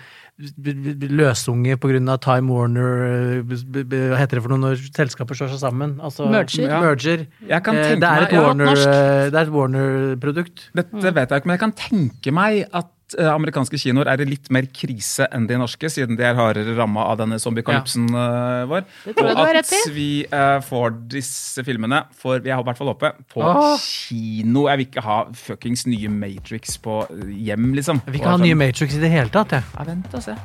løsunge 1.15 1.77
av 1.79 2.17
Time 2.19 2.51
Warner 2.51 3.37
eh, 3.39 3.53
Hva 3.55 4.17
heter 4.19 4.35
det 4.35 4.43
for 4.43 4.51
noe 4.51 4.59
når 4.65 4.81
selskaper 4.95 5.37
slår 5.37 5.53
seg 5.53 5.61
sammen? 5.63 5.95
Altså, 6.03 6.27
Merger. 6.31 6.67
Ja. 6.67 6.81
merger. 6.83 7.25
Jeg 7.47 7.63
kan 7.63 7.75
Eh, 7.79 7.87
tenke 7.87 8.01
det 8.03 8.09
er 8.09 8.25
et 8.25 8.35
Warner-produkt 8.35 8.87
eh, 8.89 9.29
det 9.31 9.39
er 9.39 9.45
et 9.45 9.53
Warner-produkt. 9.55 10.65
Dette 10.75 11.13
vet 11.15 11.29
jeg 11.31 11.39
ikke, 11.39 11.47
men 11.47 11.55
jeg 11.55 11.63
kan 11.63 11.75
tenke 11.79 12.35
meg 12.35 12.65
at 12.75 12.91
eh, 13.13 13.29
amerikanske 13.29 13.77
kinoer 13.79 14.09
er 14.11 14.23
i 14.23 14.27
litt 14.27 14.49
mer 14.53 14.67
krise 14.73 15.27
enn 15.35 15.47
de 15.49 15.59
norske, 15.61 15.89
siden 15.91 16.17
de 16.19 16.25
er 16.25 16.37
hardere 16.37 16.75
ramma 16.77 17.05
av 17.11 17.19
denne 17.21 17.39
zombiekollapsen 17.41 18.09
ja. 18.09 18.65
vår. 18.69 18.85
Tror 19.11 19.29
jeg 19.29 19.37
og 19.37 19.59
at 19.61 19.73
vi 19.95 20.09
uh, 20.31 20.59
får 20.65 20.97
disse 21.13 21.65
filmene, 21.67 22.03
for 22.17 22.39
jeg 22.41 22.55
har 22.55 22.63
i 22.65 22.69
hvert 22.69 22.81
fall 22.81 22.93
håpet, 22.93 23.21
på 23.31 23.43
Åh. 23.45 23.75
kino. 23.81 24.67
Jeg 24.71 24.81
vil 24.81 24.89
ikke 24.89 25.05
ha 25.05 25.19
fuckings 25.37 25.85
nye 25.89 26.11
Matrix 26.11 26.79
på 26.81 27.03
eh, 27.09 27.33
hjem, 27.49 27.73
liksom. 27.77 28.01
Jeg 28.05 28.15
vil 28.15 28.23
ikke 28.23 28.37
ha 28.37 28.41
nye 28.41 28.59
Matrix 28.59 28.97
i 28.97 29.03
det 29.03 29.11
hele 29.13 29.33
tatt, 29.33 29.57
jeg. 29.57 29.67
Ja, 29.75 29.89
vent 29.91 30.15
og 30.15 30.25
se. 30.25 30.37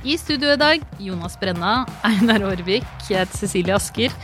I 0.00 0.14
studio 0.16 0.54
i 0.54 0.56
dag, 0.56 0.84
Jonas 1.02 1.34
Brenna, 1.36 1.82
Einar 2.08 2.46
Aarvik, 2.48 2.86
jeg 3.10 3.20
heter 3.20 3.42
Cecilie 3.42 3.76
Asker. 3.76 4.14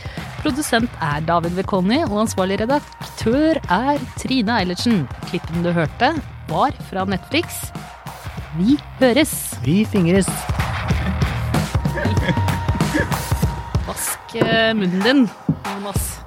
Produsent 0.41 0.89
er 1.03 1.21
David 1.27 1.53
Vekoni, 1.59 2.01
og 2.07 2.23
ansvarlig 2.23 2.61
redaktør 2.63 3.61
er 3.61 4.01
Trine 4.17 4.57
Eilertsen. 4.63 5.05
Klippen 5.29 5.65
du 5.65 5.69
hørte, 5.75 6.15
var 6.49 6.71
fra 6.89 7.05
Netflix. 7.05 7.71
Vi 8.57 8.77
høres! 8.99 9.33
Vi 9.63 9.83
fingres. 9.85 10.29
Vask 13.87 14.35
eh, 14.35 14.71
munnen 14.75 15.03
din, 15.03 15.27
Jonas. 15.67 16.26